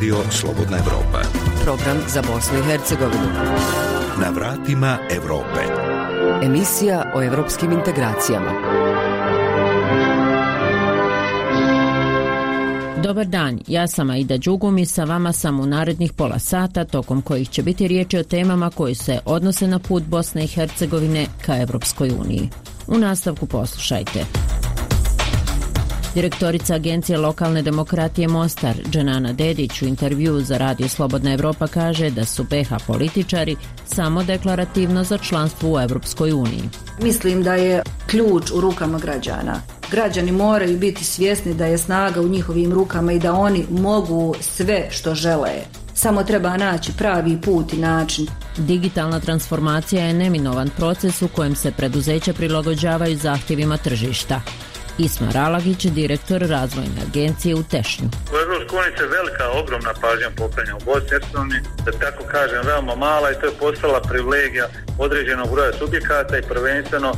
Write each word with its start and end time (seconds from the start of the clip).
Radio 0.00 0.16
Slobodna 0.30 0.78
Evropa. 0.78 1.20
Program 1.64 1.96
za 2.08 2.22
Bosnu 2.22 2.58
i 2.58 2.62
Hercegovinu. 2.62 3.28
Na 4.20 4.30
vratima 4.30 4.98
Evrope. 5.10 5.60
Emisija 6.42 7.12
o 7.14 7.22
evropskim 7.22 7.72
integracijama. 7.72 8.50
Dobar 13.02 13.26
dan, 13.26 13.60
ja 13.66 13.86
sam 13.86 14.10
Aida 14.10 14.36
Đugum 14.38 14.78
i 14.78 14.86
sa 14.86 15.04
vama 15.04 15.32
sam 15.32 15.60
u 15.60 15.66
narednih 15.66 16.12
pola 16.12 16.38
sata 16.38 16.84
tokom 16.84 17.22
kojih 17.22 17.48
će 17.48 17.62
biti 17.62 17.88
riječi 17.88 18.18
o 18.18 18.24
temama 18.24 18.70
koji 18.70 18.94
se 18.94 19.18
odnose 19.24 19.66
na 19.66 19.78
put 19.78 20.02
Bosne 20.02 20.44
i 20.44 20.48
Hercegovine 20.48 21.26
ka 21.46 21.56
Evropskoj 21.56 22.10
uniji. 22.20 22.48
U 22.86 22.98
nastavku 22.98 23.46
poslušajte. 23.46 24.24
Direktorica 26.14 26.74
Agencije 26.74 27.18
lokalne 27.18 27.62
demokratije 27.62 28.28
Mostar, 28.28 28.76
Dženana 28.90 29.32
Dedić, 29.32 29.82
u 29.82 29.84
intervju 29.84 30.40
za 30.40 30.58
Radio 30.58 30.88
Slobodna 30.88 31.32
Evropa 31.32 31.66
kaže 31.66 32.10
da 32.10 32.24
su 32.24 32.44
BH 32.44 32.86
političari 32.86 33.56
samo 33.86 34.22
deklarativno 34.22 35.04
za 35.04 35.18
članstvo 35.18 35.72
u 35.72 35.80
Evropskoj 35.80 36.32
uniji. 36.32 36.62
Mislim 37.02 37.42
da 37.42 37.54
je 37.54 37.82
ključ 38.06 38.50
u 38.50 38.60
rukama 38.60 38.98
građana. 38.98 39.60
Građani 39.90 40.32
moraju 40.32 40.78
biti 40.78 41.04
svjesni 41.04 41.54
da 41.54 41.66
je 41.66 41.78
snaga 41.78 42.20
u 42.20 42.28
njihovim 42.28 42.72
rukama 42.72 43.12
i 43.12 43.18
da 43.18 43.32
oni 43.34 43.66
mogu 43.70 44.34
sve 44.40 44.88
što 44.90 45.14
žele. 45.14 45.52
Samo 45.94 46.24
treba 46.24 46.56
naći 46.56 46.92
pravi 46.98 47.40
put 47.40 47.72
i 47.72 47.76
način. 47.76 48.26
Digitalna 48.56 49.20
transformacija 49.20 50.04
je 50.04 50.14
neminovan 50.14 50.70
proces 50.76 51.22
u 51.22 51.28
kojem 51.28 51.54
se 51.54 51.72
preduzeća 51.72 52.32
prilagođavaju 52.32 53.16
zahtjevima 53.16 53.76
tržišta. 53.76 54.40
Isma 55.00 55.30
Ralagić, 55.32 55.86
direktor 55.86 56.40
razvojne 56.40 57.00
agencije 57.08 57.54
u 57.54 57.62
Tešnju. 57.62 58.08
U 58.50 58.52
EU 58.52 58.96
se 58.98 59.06
velika, 59.06 59.50
ogromna 59.60 59.92
pažnja 60.00 60.30
poklanja 60.36 60.76
u 60.76 60.84
Bosni 60.84 61.18
da 61.84 61.92
tako 61.92 62.24
kažem, 62.24 62.66
veoma 62.66 62.94
mala 62.94 63.30
i 63.30 63.34
to 63.40 63.46
je 63.46 63.58
postala 63.60 64.00
privilegija 64.00 64.66
određenog 64.98 65.50
broja 65.52 65.72
subjekata 65.72 66.38
i 66.38 66.42
prvenstveno 66.42 67.12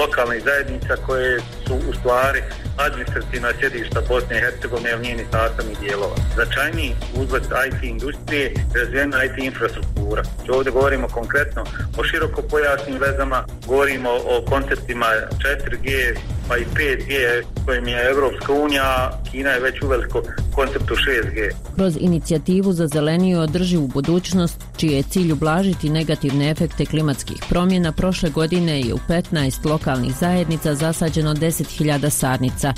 lokalnih 0.00 0.44
zajednica 0.44 0.96
koje 1.06 1.40
su 1.66 1.74
u 1.90 1.92
stvari 2.00 2.42
administrativna 2.76 3.48
sjedišta 3.60 4.00
Bosne 4.08 4.36
i 4.36 4.40
Hercegovine 4.40 4.96
u 4.96 5.02
njeni 5.02 5.24
sastavnih 5.32 5.78
dijelova. 5.80 6.16
Značajniji 6.34 6.96
uzlet 7.14 7.44
IT 7.44 7.82
industrije 7.82 8.54
razvijena 8.74 9.24
IT 9.24 9.38
infrastruktura. 9.38 10.22
Ovdje 10.48 10.72
govorimo 10.72 11.08
konkretno 11.08 11.64
o 11.98 12.04
široko 12.04 12.42
pojasnim 12.42 12.98
vezama, 12.98 13.44
govorimo 13.66 14.10
o 14.10 14.44
konceptima 14.50 15.06
4G, 15.44 16.16
pa 16.48 16.56
i 16.56 16.64
5G 16.74 17.42
kojim 17.64 17.88
je 17.88 18.08
Evropska 18.10 18.52
unija, 18.52 19.20
Kina 19.30 19.50
je 19.50 19.60
već 19.60 19.82
uveliko 19.82 20.22
konceptu 20.68 20.94
6G. 20.94 21.50
Kroz 21.74 21.96
inicijativu 22.00 22.72
za 22.72 22.86
zeleniju 22.86 23.40
održivu 23.40 23.86
budućnost, 23.86 24.64
čiji 24.76 24.90
je 24.90 25.02
cilj 25.02 25.32
ublažiti 25.32 25.90
negativne 25.90 26.50
efekte 26.50 26.86
klimatskih 26.86 27.36
promjena, 27.48 27.92
prošle 27.92 28.30
godine 28.30 28.80
je 28.80 28.94
u 28.94 28.98
15 29.08 29.70
lokalnih 29.70 30.14
zajednica 30.20 30.74
zasađeno 30.74 31.34
10.000 31.34 32.10
sadnica 32.10 32.72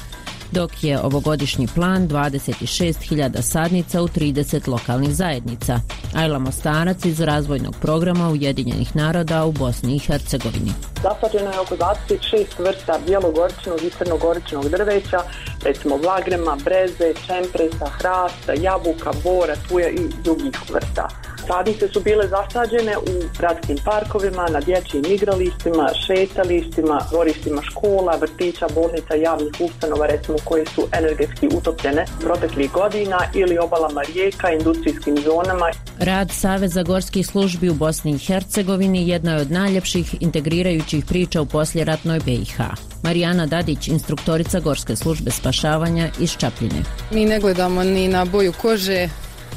dok 0.52 0.84
je 0.84 1.00
ovogodišnji 1.00 1.68
plan 1.74 2.08
26.000 2.08 3.42
sadnica 3.42 4.02
u 4.02 4.08
30 4.08 4.68
lokalnih 4.68 5.14
zajednica. 5.14 5.80
Ajla 6.14 6.38
Mostarac 6.38 7.04
iz 7.04 7.20
razvojnog 7.20 7.76
programa 7.80 8.28
Ujedinjenih 8.28 8.96
naroda 8.96 9.44
u 9.44 9.52
Bosni 9.52 9.96
i 9.96 9.98
Hercegovini. 9.98 10.72
Zasađeno 11.02 11.50
je 11.50 11.60
oko 11.60 11.76
26 11.76 12.44
vrsta 12.58 12.98
bijelogoričnog 13.06 13.82
i 13.82 13.90
crnogoričnog 13.90 14.68
drveća, 14.68 15.18
recimo 15.64 15.96
vlagrema, 15.96 16.56
breze, 16.64 17.14
čempresa, 17.26 17.86
hrasta, 17.86 18.52
jabuka, 18.52 19.12
bora, 19.24 19.54
tuja 19.68 19.88
i 19.88 20.08
drugih 20.24 20.54
vrsta. 20.72 21.08
Sadnice 21.46 21.88
su 21.92 22.00
bile 22.00 22.28
zasađene 22.28 22.98
u 22.98 23.14
gradskim 23.38 23.78
parkovima, 23.84 24.48
na 24.48 24.60
dječjim 24.60 25.04
igralištima, 25.04 25.90
šetalištima, 26.06 27.00
dvorištima 27.10 27.62
škola, 27.62 28.16
vrtića, 28.20 28.66
bolnica, 28.74 29.14
javnih 29.14 29.54
ustanova, 29.60 30.06
recimo 30.06 30.38
koje 30.44 30.66
su 30.66 30.88
energetski 30.98 31.48
utopljene 31.56 32.04
proteklih 32.20 32.72
godina 32.72 33.18
ili 33.34 33.58
obalama 33.58 34.02
rijeka, 34.14 34.52
industrijskim 34.52 35.16
zonama. 35.24 35.66
Rad 35.98 36.30
Saveza 36.30 36.82
gorskih 36.82 37.26
službi 37.26 37.68
u 37.68 37.74
Bosni 37.74 38.12
i 38.12 38.18
Hercegovini 38.18 39.08
jedna 39.08 39.34
je 39.34 39.40
od 39.40 39.50
najljepših 39.50 40.14
integrirajućih 40.20 41.04
priča 41.04 41.40
u 41.40 41.46
posljeratnoj 41.46 42.20
BiH. 42.24 42.60
Marijana 43.02 43.46
Dadić, 43.46 43.88
instruktorica 43.88 44.60
Gorske 44.60 44.96
službe 44.96 45.30
spašavanja 45.30 46.08
iz 46.20 46.36
Čapljine. 46.36 46.82
Mi 47.10 47.24
ne 47.24 47.38
gledamo 47.38 47.84
ni 47.84 48.08
na 48.08 48.24
boju 48.24 48.52
kože, 48.62 49.08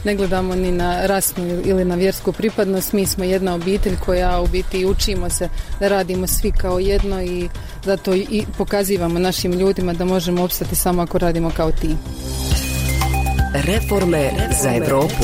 ne 0.03 0.15
gledamo 0.15 0.55
ni 0.55 0.71
na 0.71 1.05
rasnu 1.05 1.61
ili 1.65 1.85
na 1.85 1.95
vjersku 1.95 2.31
pripadnost, 2.31 2.93
mi 2.93 3.05
smo 3.05 3.23
jedna 3.23 3.55
obitelj 3.55 3.95
koja 4.05 4.41
u 4.41 4.47
biti 4.47 4.85
učimo 4.85 5.29
se 5.29 5.49
da 5.79 5.87
radimo 5.87 6.27
svi 6.27 6.51
kao 6.51 6.79
jedno 6.79 7.21
i 7.21 7.49
zato 7.83 8.13
i 8.13 8.45
pokazivamo 8.57 9.19
našim 9.19 9.51
ljudima 9.51 9.93
da 9.93 10.05
možemo 10.05 10.43
opstati 10.43 10.75
samo 10.75 11.01
ako 11.01 11.17
radimo 11.17 11.51
kao 11.55 11.71
ti. 11.71 11.95
Reforme 13.53 14.31
za 14.61 14.75
Europu. 14.75 15.23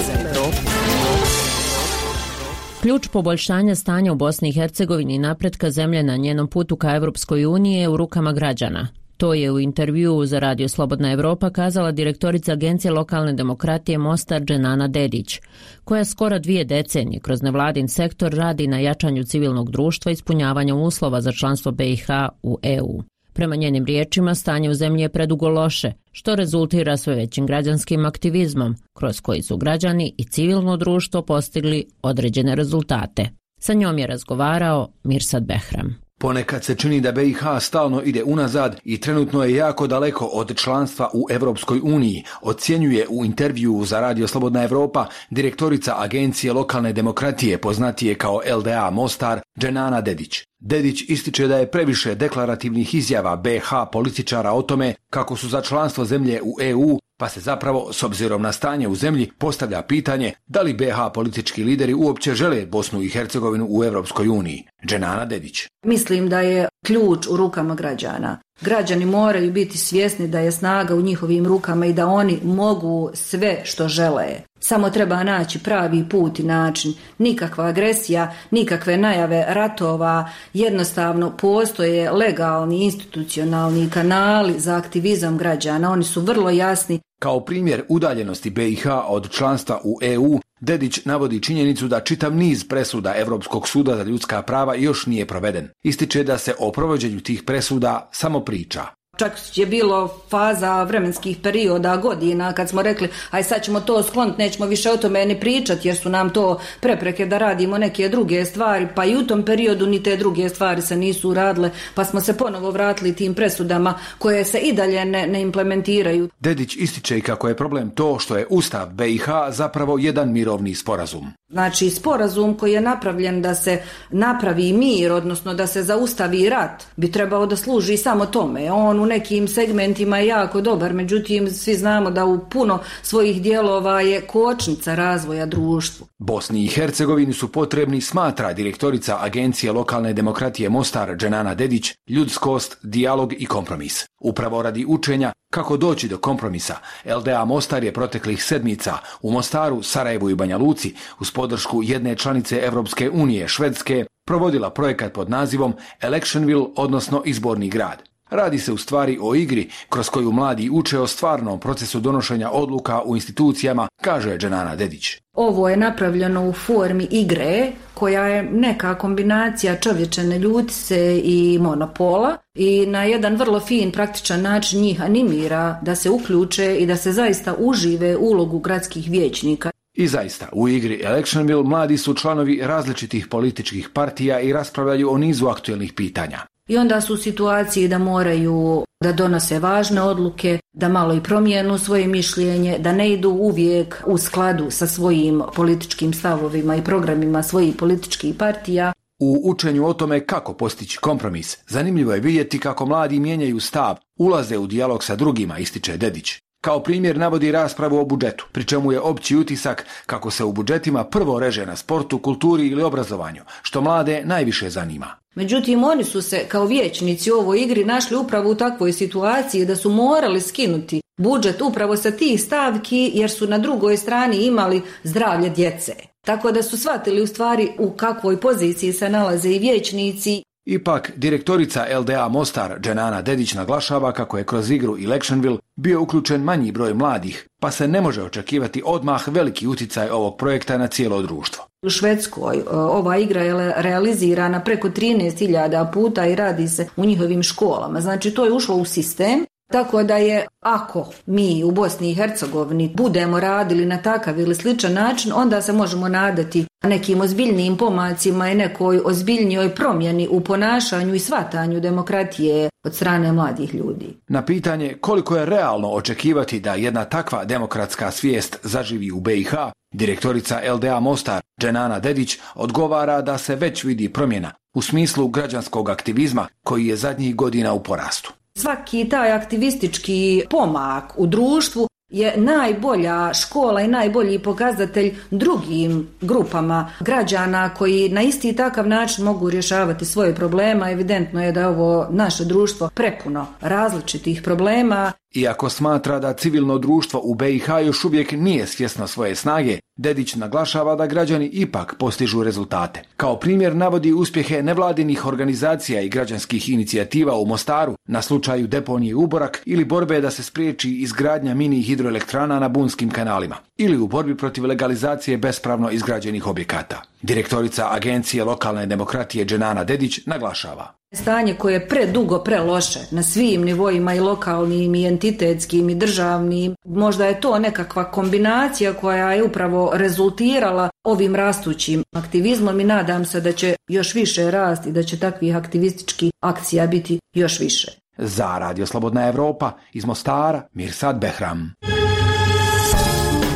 Ključ 2.81 3.07
poboljšanja 3.07 3.75
stanja 3.75 4.11
u 4.11 4.15
Bosni 4.15 4.49
i 4.49 4.53
Hercegovini 4.53 5.15
i 5.15 5.19
napretka 5.19 5.71
zemlje 5.71 6.03
na 6.03 6.15
njenom 6.15 6.47
putu 6.47 6.75
ka 6.75 6.95
Europskoj 6.95 7.45
uniji 7.45 7.79
je 7.79 7.89
u 7.89 7.97
rukama 7.97 8.33
građana. 8.33 8.87
To 9.19 9.33
je 9.33 9.51
u 9.51 9.59
intervjuu 9.59 10.25
za 10.25 10.39
Radio 10.39 10.67
Slobodna 10.67 11.11
Evropa 11.11 11.49
kazala 11.49 11.91
direktorica 11.91 12.51
Agencije 12.51 12.91
lokalne 12.91 13.33
demokratije 13.33 13.97
Mostar 13.97 14.41
Dženana 14.41 14.87
Dedić, 14.87 15.39
koja 15.83 16.05
skoro 16.05 16.39
dvije 16.39 16.63
decenije 16.65 17.19
kroz 17.19 17.41
nevladin 17.41 17.87
sektor 17.87 18.33
radi 18.33 18.67
na 18.67 18.79
jačanju 18.79 19.23
civilnog 19.23 19.71
društva 19.71 20.11
i 20.11 20.13
ispunjavanju 20.13 20.83
uslova 20.83 21.21
za 21.21 21.31
članstvo 21.31 21.71
BiH 21.71 22.07
u 22.43 22.57
EU. 22.63 23.03
Prema 23.33 23.55
njenim 23.55 23.85
riječima, 23.85 24.35
stanje 24.35 24.69
u 24.69 24.73
zemlji 24.73 25.01
je 25.01 25.09
predugo 25.09 25.49
loše, 25.49 25.91
što 26.11 26.35
rezultira 26.35 26.97
sve 26.97 27.15
većim 27.15 27.45
građanskim 27.45 28.05
aktivizmom, 28.05 28.75
kroz 28.93 29.21
koji 29.21 29.41
su 29.41 29.57
građani 29.57 30.13
i 30.17 30.23
civilno 30.23 30.77
društvo 30.77 31.21
postigli 31.21 31.85
određene 32.01 32.55
rezultate. 32.55 33.29
Sa 33.61 33.73
njom 33.73 33.97
je 33.97 34.07
razgovarao 34.07 34.87
Mirsad 35.03 35.43
Behram. 35.43 36.08
Ponekad 36.21 36.63
se 36.63 36.75
čini 36.75 37.01
da 37.01 37.11
BiH 37.11 37.43
stalno 37.59 38.01
ide 38.01 38.23
unazad 38.23 38.79
i 38.83 39.01
trenutno 39.01 39.43
je 39.43 39.55
jako 39.55 39.87
daleko 39.87 40.25
od 40.25 40.55
članstva 40.57 41.09
u 41.13 41.27
Europskoj 41.29 41.79
uniji, 41.83 42.23
ocjenjuje 42.41 43.07
u 43.09 43.25
intervju 43.25 43.85
za 43.85 43.99
Radio 43.99 44.27
Slobodna 44.27 44.63
Europa 44.63 45.05
direktorica 45.29 45.95
Agencije 45.97 46.53
lokalne 46.53 46.93
demokratije 46.93 47.57
poznatije 47.57 48.15
kao 48.15 48.41
LDA 48.57 48.89
Mostar, 48.89 49.39
Dženana 49.59 50.01
Dedić. 50.01 50.43
Dedić 50.59 51.01
ističe 51.07 51.47
da 51.47 51.57
je 51.57 51.71
previše 51.71 52.15
deklarativnih 52.15 52.95
izjava 52.95 53.35
BH 53.35 53.69
političara 53.91 54.51
o 54.51 54.61
tome 54.61 54.93
kako 55.09 55.35
su 55.35 55.47
za 55.47 55.61
članstvo 55.61 56.05
zemlje 56.05 56.41
u 56.43 56.55
EU, 56.61 56.99
pa 57.19 57.29
se 57.29 57.39
zapravo, 57.39 57.93
s 57.93 58.03
obzirom 58.03 58.41
na 58.41 58.51
stanje 58.51 58.87
u 58.87 58.95
zemlji, 58.95 59.31
postavlja 59.37 59.81
pitanje 59.81 60.33
da 60.47 60.61
li 60.61 60.73
BH 60.73 61.13
politički 61.13 61.63
lideri 61.63 61.93
uopće 61.93 62.33
žele 62.33 62.65
Bosnu 62.65 63.01
i 63.01 63.09
Hercegovinu 63.09 63.67
u 63.69 63.83
Europskoj 63.83 64.27
uniji. 64.27 64.63
Dženana 64.85 65.25
Dedić. 65.25 65.67
Mislim 65.85 66.29
da 66.29 66.39
je 66.39 66.67
ključ 66.85 67.27
u 67.27 67.37
rukama 67.37 67.75
građana. 67.75 68.39
Građani 68.61 69.05
moraju 69.05 69.51
biti 69.51 69.77
svjesni 69.77 70.27
da 70.27 70.39
je 70.39 70.51
snaga 70.51 70.95
u 70.95 71.01
njihovim 71.01 71.47
rukama 71.47 71.85
i 71.85 71.93
da 71.93 72.07
oni 72.07 72.39
mogu 72.43 73.11
sve 73.13 73.61
što 73.63 73.87
žele. 73.87 74.27
Samo 74.59 74.89
treba 74.89 75.23
naći 75.23 75.59
pravi 75.59 76.05
put 76.09 76.39
i 76.39 76.43
način. 76.43 76.93
Nikakva 77.17 77.65
agresija, 77.65 78.33
nikakve 78.51 78.97
najave 78.97 79.45
ratova, 79.47 80.29
jednostavno 80.53 81.37
postoje 81.37 82.11
legalni 82.11 82.83
institucionalni 82.83 83.89
kanali 83.89 84.59
za 84.59 84.75
aktivizam 84.75 85.37
građana. 85.37 85.91
Oni 85.91 86.03
su 86.03 86.21
vrlo 86.21 86.49
jasni. 86.49 86.99
Kao 87.19 87.45
primjer 87.45 87.83
udaljenosti 87.89 88.49
BiH 88.49 88.85
od 89.07 89.29
članstva 89.29 89.81
u 89.83 89.99
EU, 90.01 90.39
Dedić 90.61 91.05
navodi 91.05 91.41
činjenicu 91.41 91.87
da 91.87 91.99
čitav 91.99 92.35
niz 92.35 92.67
presuda 92.67 93.13
Europskog 93.17 93.67
suda 93.67 93.95
za 93.95 94.03
ljudska 94.03 94.41
prava 94.41 94.75
još 94.75 95.05
nije 95.05 95.25
proveden. 95.27 95.69
Ističe 95.83 96.23
da 96.23 96.37
se 96.37 96.53
o 96.59 96.71
provođenju 96.71 97.19
tih 97.19 97.43
presuda 97.43 98.09
samo 98.11 98.39
priča. 98.39 98.98
Čak 99.19 99.31
je 99.55 99.65
bilo 99.65 100.09
faza 100.29 100.83
vremenskih 100.83 101.37
perioda, 101.43 101.97
godina, 101.97 102.53
kad 102.53 102.69
smo 102.69 102.81
rekli, 102.81 103.09
aj 103.31 103.43
sad 103.43 103.63
ćemo 103.63 103.79
to 103.79 104.03
skloniti, 104.03 104.41
nećemo 104.41 104.65
više 104.65 104.91
o 104.91 104.97
tome 104.97 105.25
ni 105.25 105.39
pričati, 105.39 105.87
jer 105.87 105.97
su 105.97 106.09
nam 106.09 106.29
to 106.29 106.59
prepreke 106.79 107.25
da 107.25 107.37
radimo 107.37 107.77
neke 107.77 108.09
druge 108.09 108.45
stvari, 108.45 108.87
pa 108.95 109.05
i 109.05 109.17
u 109.17 109.27
tom 109.27 109.43
periodu 109.43 109.87
ni 109.87 110.03
te 110.03 110.17
druge 110.17 110.49
stvari 110.49 110.81
se 110.81 110.95
nisu 110.95 111.29
uradile, 111.29 111.71
pa 111.95 112.05
smo 112.05 112.21
se 112.21 112.37
ponovo 112.37 112.71
vratili 112.71 113.15
tim 113.15 113.33
presudama 113.33 113.93
koje 114.17 114.43
se 114.45 114.59
i 114.59 114.73
dalje 114.73 115.05
ne, 115.05 115.27
ne 115.27 115.41
implementiraju. 115.41 116.29
Dedić 116.39 116.75
ističe 116.75 117.21
kako 117.21 117.47
je 117.47 117.57
problem 117.57 117.89
to 117.89 118.19
što 118.19 118.37
je 118.37 118.47
Ustav 118.49 118.89
BiH 118.89 119.25
zapravo 119.49 119.97
jedan 119.97 120.31
mirovni 120.31 120.75
sporazum. 120.75 121.38
Znači 121.51 121.89
sporazum 121.89 122.57
koji 122.57 122.73
je 122.73 122.81
napravljen 122.81 123.41
da 123.41 123.55
se 123.55 123.81
napravi 124.09 124.73
mir, 124.73 125.11
odnosno 125.11 125.53
da 125.53 125.67
se 125.67 125.83
zaustavi 125.83 126.49
rat, 126.49 126.83
bi 126.95 127.11
trebao 127.11 127.45
da 127.45 127.55
služi 127.55 127.97
samo 127.97 128.25
tome. 128.25 128.71
On 128.71 128.99
u 128.99 129.05
nekim 129.05 129.47
segmentima 129.47 130.19
je 130.19 130.27
jako 130.27 130.61
dobar, 130.61 130.93
međutim 130.93 131.51
svi 131.51 131.75
znamo 131.75 132.11
da 132.11 132.25
u 132.25 132.49
puno 132.49 132.79
svojih 133.01 133.41
dijelova 133.41 134.01
je 134.01 134.21
kočnica 134.21 134.95
razvoja 134.95 135.45
društvu. 135.45 136.07
Bosni 136.17 136.63
i 136.63 136.67
Hercegovini 136.67 137.33
su 137.33 137.51
potrebni, 137.51 138.01
smatra 138.01 138.53
direktorica 138.53 139.17
Agencije 139.21 139.71
lokalne 139.71 140.13
demokratije 140.13 140.69
Mostar 140.69 141.15
Dženana 141.15 141.55
Dedić, 141.55 141.93
ljudskost, 142.09 142.77
dijalog 142.83 143.33
i 143.37 143.45
kompromis. 143.45 144.05
Upravo 144.19 144.61
radi 144.61 144.85
učenja 144.87 145.31
kako 145.49 145.77
doći 145.77 146.07
do 146.07 146.17
kompromisa, 146.17 146.75
LDA 147.05 147.45
Mostar 147.45 147.83
je 147.83 147.93
proteklih 147.93 148.43
sedmica 148.43 148.97
u 149.21 149.31
Mostaru, 149.31 149.83
Sarajevu 149.83 150.29
i 150.29 150.35
Banja 150.35 150.57
Luci 150.57 150.95
uz 151.19 151.31
podršku 151.39 151.83
jedne 151.83 152.15
članice 152.15 152.59
Europske 152.63 153.09
unije, 153.09 153.47
Švedske, 153.47 154.05
provodila 154.27 154.69
projekat 154.69 155.13
pod 155.13 155.29
nazivom 155.29 155.73
Electionville, 156.01 156.65
odnosno 156.75 157.21
izborni 157.25 157.69
grad. 157.69 158.03
Radi 158.29 158.59
se 158.59 158.73
u 158.73 158.77
stvari 158.77 159.17
o 159.21 159.35
igri 159.35 159.69
kroz 159.89 160.09
koju 160.09 160.31
mladi 160.31 160.69
uče 160.69 160.99
o 160.99 161.07
stvarnom 161.07 161.59
procesu 161.59 161.99
donošenja 161.99 162.49
odluka 162.51 163.01
u 163.05 163.15
institucijama, 163.15 163.87
kaže 164.01 164.37
Dženana 164.37 164.75
Dedić. 164.75 165.17
Ovo 165.33 165.69
je 165.69 165.77
napravljeno 165.77 166.49
u 166.49 166.53
formi 166.53 167.07
igre 167.11 167.71
koja 167.93 168.27
je 168.27 168.43
neka 168.43 168.95
kombinacija 168.95 169.75
čovječene 169.75 170.39
ljutice 170.39 171.21
i 171.23 171.57
monopola 171.61 172.37
i 172.55 172.85
na 172.85 173.03
jedan 173.03 173.35
vrlo 173.35 173.59
fin 173.59 173.91
praktičan 173.91 174.41
način 174.41 174.81
njih 174.81 175.01
animira 175.01 175.79
da 175.81 175.95
se 175.95 176.09
uključe 176.09 176.77
i 176.77 176.85
da 176.85 176.95
se 176.95 177.11
zaista 177.11 177.55
užive 177.59 178.17
ulogu 178.17 178.59
gradskih 178.59 179.09
vijećnika. 179.09 179.71
I 179.99 180.07
zaista, 180.07 180.49
u 180.51 180.67
igri 180.67 181.01
Electionville 181.03 181.63
mladi 181.63 181.97
su 181.97 182.13
članovi 182.13 182.61
različitih 182.63 183.27
političkih 183.27 183.89
partija 183.93 184.39
i 184.39 184.53
raspravljaju 184.53 185.11
o 185.11 185.17
nizu 185.17 185.47
aktuelnih 185.47 185.93
pitanja. 185.93 186.39
I 186.67 186.77
onda 186.77 187.01
su 187.01 187.13
u 187.13 187.17
situaciji 187.17 187.87
da 187.87 187.97
moraju 187.97 188.85
da 189.03 189.11
donose 189.11 189.59
važne 189.59 190.01
odluke, 190.01 190.59
da 190.73 190.89
malo 190.89 191.13
i 191.13 191.23
promijenu 191.23 191.77
svoje 191.77 192.07
mišljenje, 192.07 192.77
da 192.79 192.91
ne 192.91 193.11
idu 193.11 193.29
uvijek 193.29 194.03
u 194.05 194.17
skladu 194.17 194.71
sa 194.71 194.87
svojim 194.87 195.41
političkim 195.55 196.13
stavovima 196.13 196.75
i 196.75 196.83
programima 196.83 197.43
svojih 197.43 197.75
političkih 197.75 198.35
partija. 198.35 198.93
U 199.21 199.41
učenju 199.43 199.85
o 199.85 199.93
tome 199.93 200.25
kako 200.25 200.53
postići 200.53 200.97
kompromis, 200.97 201.57
zanimljivo 201.67 202.13
je 202.13 202.19
vidjeti 202.19 202.59
kako 202.59 202.85
mladi 202.85 203.19
mijenjaju 203.19 203.59
stav, 203.59 203.95
ulaze 204.19 204.57
u 204.57 204.67
dijalog 204.67 205.03
sa 205.03 205.15
drugima, 205.15 205.57
ističe 205.57 205.97
Dedić. 205.97 206.39
Kao 206.61 206.83
primjer 206.83 207.17
navodi 207.17 207.51
raspravu 207.51 207.97
o 207.97 208.05
budžetu, 208.05 208.45
pri 208.51 208.65
čemu 208.65 208.91
je 208.91 208.99
opći 208.99 209.35
utisak 209.35 209.85
kako 210.05 210.31
se 210.31 210.43
u 210.43 210.51
budžetima 210.51 211.03
prvo 211.03 211.39
reže 211.39 211.65
na 211.65 211.75
sportu, 211.75 212.19
kulturi 212.19 212.67
ili 212.67 212.83
obrazovanju, 212.83 213.41
što 213.61 213.81
mlade 213.81 214.21
najviše 214.25 214.69
zanima. 214.69 215.07
Međutim, 215.35 215.83
oni 215.83 216.03
su 216.03 216.21
se 216.21 216.45
kao 216.47 216.65
vijećnici 216.65 217.31
u 217.31 217.35
ovoj 217.35 217.61
igri 217.61 217.85
našli 217.85 218.17
upravo 218.17 218.51
u 218.51 218.55
takvoj 218.55 218.93
situaciji 218.93 219.65
da 219.65 219.75
su 219.75 219.89
morali 219.89 220.41
skinuti 220.41 221.01
budžet 221.17 221.61
upravo 221.61 221.97
sa 221.97 222.11
tih 222.11 222.41
stavki 222.41 223.11
jer 223.13 223.31
su 223.31 223.47
na 223.47 223.57
drugoj 223.57 223.97
strani 223.97 224.45
imali 224.45 224.81
zdravlje 225.03 225.49
djece. 225.49 225.93
Tako 226.25 226.51
da 226.51 226.63
su 226.63 226.77
shvatili 226.77 227.21
u 227.21 227.27
stvari 227.27 227.71
u 227.77 227.91
kakvoj 227.91 228.39
poziciji 228.39 228.93
se 228.93 229.09
nalaze 229.09 229.49
i 229.49 229.59
vijećnici 229.59 230.43
Ipak, 230.65 231.11
direktorica 231.15 231.85
LDA 231.99 232.27
Mostar 232.27 232.79
Dženana 232.79 233.21
Dedić 233.21 233.53
naglašava 233.53 234.11
kako 234.11 234.37
je 234.37 234.43
kroz 234.43 234.71
igru 234.71 234.97
Electionville 235.03 235.57
bio 235.79 236.01
uključen 236.01 236.41
manji 236.41 236.71
broj 236.71 236.93
mladih, 236.93 237.47
pa 237.59 237.71
se 237.71 237.87
ne 237.87 238.01
može 238.01 238.23
očekivati 238.23 238.83
odmah 238.85 239.27
veliki 239.27 239.67
utjecaj 239.67 240.09
ovog 240.09 240.37
projekta 240.37 240.77
na 240.77 240.87
cijelo 240.87 241.21
društvo. 241.21 241.63
U 241.81 241.89
Švedskoj 241.89 242.57
e, 242.57 242.61
ova 242.69 243.17
igra 243.17 243.41
je 243.41 243.73
realizirana 243.77 244.63
preko 244.63 244.89
13.000 244.89 245.93
puta 245.93 246.25
i 246.25 246.35
radi 246.35 246.67
se 246.67 246.87
u 246.95 247.05
njihovim 247.05 247.43
školama. 247.43 248.01
Znači 248.01 248.31
to 248.31 248.45
je 248.45 248.51
ušlo 248.51 248.75
u 248.75 248.85
sistem 248.85 249.45
tako 249.71 250.03
da 250.03 250.17
je, 250.17 250.47
ako 250.59 251.07
mi 251.25 251.63
u 251.63 251.71
Bosni 251.71 252.11
i 252.11 252.15
Hercegovini 252.15 252.91
budemo 252.95 253.39
radili 253.39 253.85
na 253.85 254.01
takav 254.01 254.39
ili 254.39 254.55
sličan 254.55 254.93
način, 254.93 255.31
onda 255.35 255.61
se 255.61 255.73
možemo 255.73 256.07
nadati 256.07 256.65
nekim 256.83 257.21
ozbiljnijim 257.21 257.77
pomacima 257.77 258.49
i 258.49 258.55
nekoj 258.55 259.01
ozbiljnijoj 259.05 259.75
promjeni 259.75 260.27
u 260.31 260.41
ponašanju 260.41 261.15
i 261.15 261.19
svatanju 261.19 261.79
demokratije 261.79 262.69
od 262.85 262.95
strane 262.95 263.31
mladih 263.31 263.75
ljudi. 263.75 264.17
Na 264.27 264.45
pitanje 264.45 264.97
koliko 265.01 265.37
je 265.37 265.45
realno 265.45 265.89
očekivati 265.89 266.59
da 266.59 266.73
jedna 266.73 267.05
takva 267.05 267.45
demokratska 267.45 268.11
svijest 268.11 268.59
zaživi 268.63 269.11
u 269.11 269.19
BiH, 269.19 269.53
direktorica 269.93 270.61
LDA 270.73 270.99
Mostar 270.99 271.41
Dženana 271.61 271.99
Dedić 271.99 272.37
odgovara 272.55 273.21
da 273.21 273.37
se 273.37 273.55
već 273.55 273.83
vidi 273.83 274.09
promjena 274.09 274.51
u 274.75 274.81
smislu 274.81 275.27
građanskog 275.27 275.89
aktivizma 275.89 276.47
koji 276.63 276.87
je 276.87 276.95
zadnjih 276.95 277.35
godina 277.35 277.73
u 277.73 277.83
porastu. 277.83 278.38
Svaki 278.59 279.09
taj 279.09 279.31
aktivistički 279.31 280.43
pomak 280.49 281.13
u 281.17 281.27
društvu 281.27 281.87
je 282.09 282.33
najbolja 282.37 283.33
škola 283.33 283.81
i 283.81 283.87
najbolji 283.87 284.39
pokazatelj 284.39 285.15
drugim 285.31 286.07
grupama 286.21 286.91
građana 286.99 287.73
koji 287.73 288.09
na 288.09 288.21
isti 288.21 288.55
takav 288.55 288.87
način 288.87 289.25
mogu 289.25 289.49
rješavati 289.49 290.05
svoje 290.05 290.35
problema. 290.35 290.91
Evidentno 290.91 291.43
je 291.43 291.51
da 291.51 291.69
ovo 291.69 292.07
naše 292.09 292.45
društvo 292.45 292.89
prepuno 292.93 293.47
različitih 293.61 294.41
problema 294.41 295.11
iako 295.35 295.69
smatra 295.69 296.19
da 296.19 296.33
civilno 296.33 296.77
društvo 296.77 297.21
u 297.23 297.35
BiH 297.35 297.67
još 297.85 298.05
uvijek 298.05 298.31
nije 298.31 298.67
svjesno 298.67 299.07
svoje 299.07 299.35
snage, 299.35 299.79
Dedić 299.97 300.35
naglašava 300.35 300.95
da 300.95 301.07
građani 301.07 301.45
ipak 301.45 301.95
postižu 301.99 302.43
rezultate. 302.43 303.01
Kao 303.17 303.39
primjer 303.39 303.75
navodi 303.75 304.13
uspjehe 304.13 304.63
nevladinih 304.63 305.25
organizacija 305.25 306.01
i 306.01 306.09
građanskih 306.09 306.69
inicijativa 306.69 307.39
u 307.39 307.45
Mostaru 307.45 307.95
na 308.07 308.21
slučaju 308.21 308.67
deponije 308.67 309.15
Uborak 309.15 309.61
ili 309.65 309.85
borbe 309.85 310.21
da 310.21 310.31
se 310.31 310.43
spriječi 310.43 310.91
izgradnja 310.91 311.53
mini 311.53 311.81
hidroelektrana 311.81 312.59
na 312.59 312.69
bunskim 312.69 313.09
kanalima 313.09 313.55
ili 313.77 313.97
u 313.97 314.07
borbi 314.07 314.37
protiv 314.37 314.65
legalizacije 314.65 315.37
bespravno 315.37 315.91
izgrađenih 315.91 316.47
objekata. 316.47 317.01
Direktorica 317.21 317.87
Agencije 317.91 318.43
lokalne 318.43 318.85
demokratije 318.85 319.45
Dženana 319.45 319.83
Dedić 319.83 320.25
naglašava. 320.25 320.98
Stanje 321.13 321.53
koje 321.53 321.73
je 321.73 321.87
predugo 321.87 322.39
preloše 322.39 322.99
na 323.11 323.23
svim 323.23 323.61
nivoima 323.61 324.13
i 324.13 324.19
lokalnim 324.19 324.95
i 324.95 325.07
entitetskim 325.07 325.89
i 325.89 325.95
državnim. 325.95 326.75
Možda 326.85 327.25
je 327.25 327.41
to 327.41 327.59
nekakva 327.59 328.11
kombinacija 328.11 328.93
koja 328.93 329.33
je 329.33 329.43
upravo 329.43 329.91
rezultirala 329.93 330.89
ovim 331.03 331.35
rastućim 331.35 332.03
aktivizmom 332.15 332.79
i 332.79 332.83
nadam 332.83 333.25
se 333.25 333.41
da 333.41 333.51
će 333.51 333.75
još 333.87 334.15
više 334.15 334.51
rasti, 334.51 334.91
da 334.91 335.03
će 335.03 335.19
takvih 335.19 335.55
aktivističkih 335.55 336.31
akcija 336.43 336.87
biti 336.87 337.19
još 337.35 337.59
više. 337.59 337.91
Za 338.17 338.57
Radio 338.59 338.85
Slobodna 338.85 339.27
Evropa 339.27 339.71
iz 339.93 340.05
Mostara 340.05 340.61
Mirsad 340.73 341.19
Behram. 341.19 341.73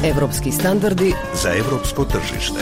Evropski 0.06 0.52
standardi 0.52 1.14
za 1.44 1.50
evropsko 1.50 2.06
tržište. 2.06 2.60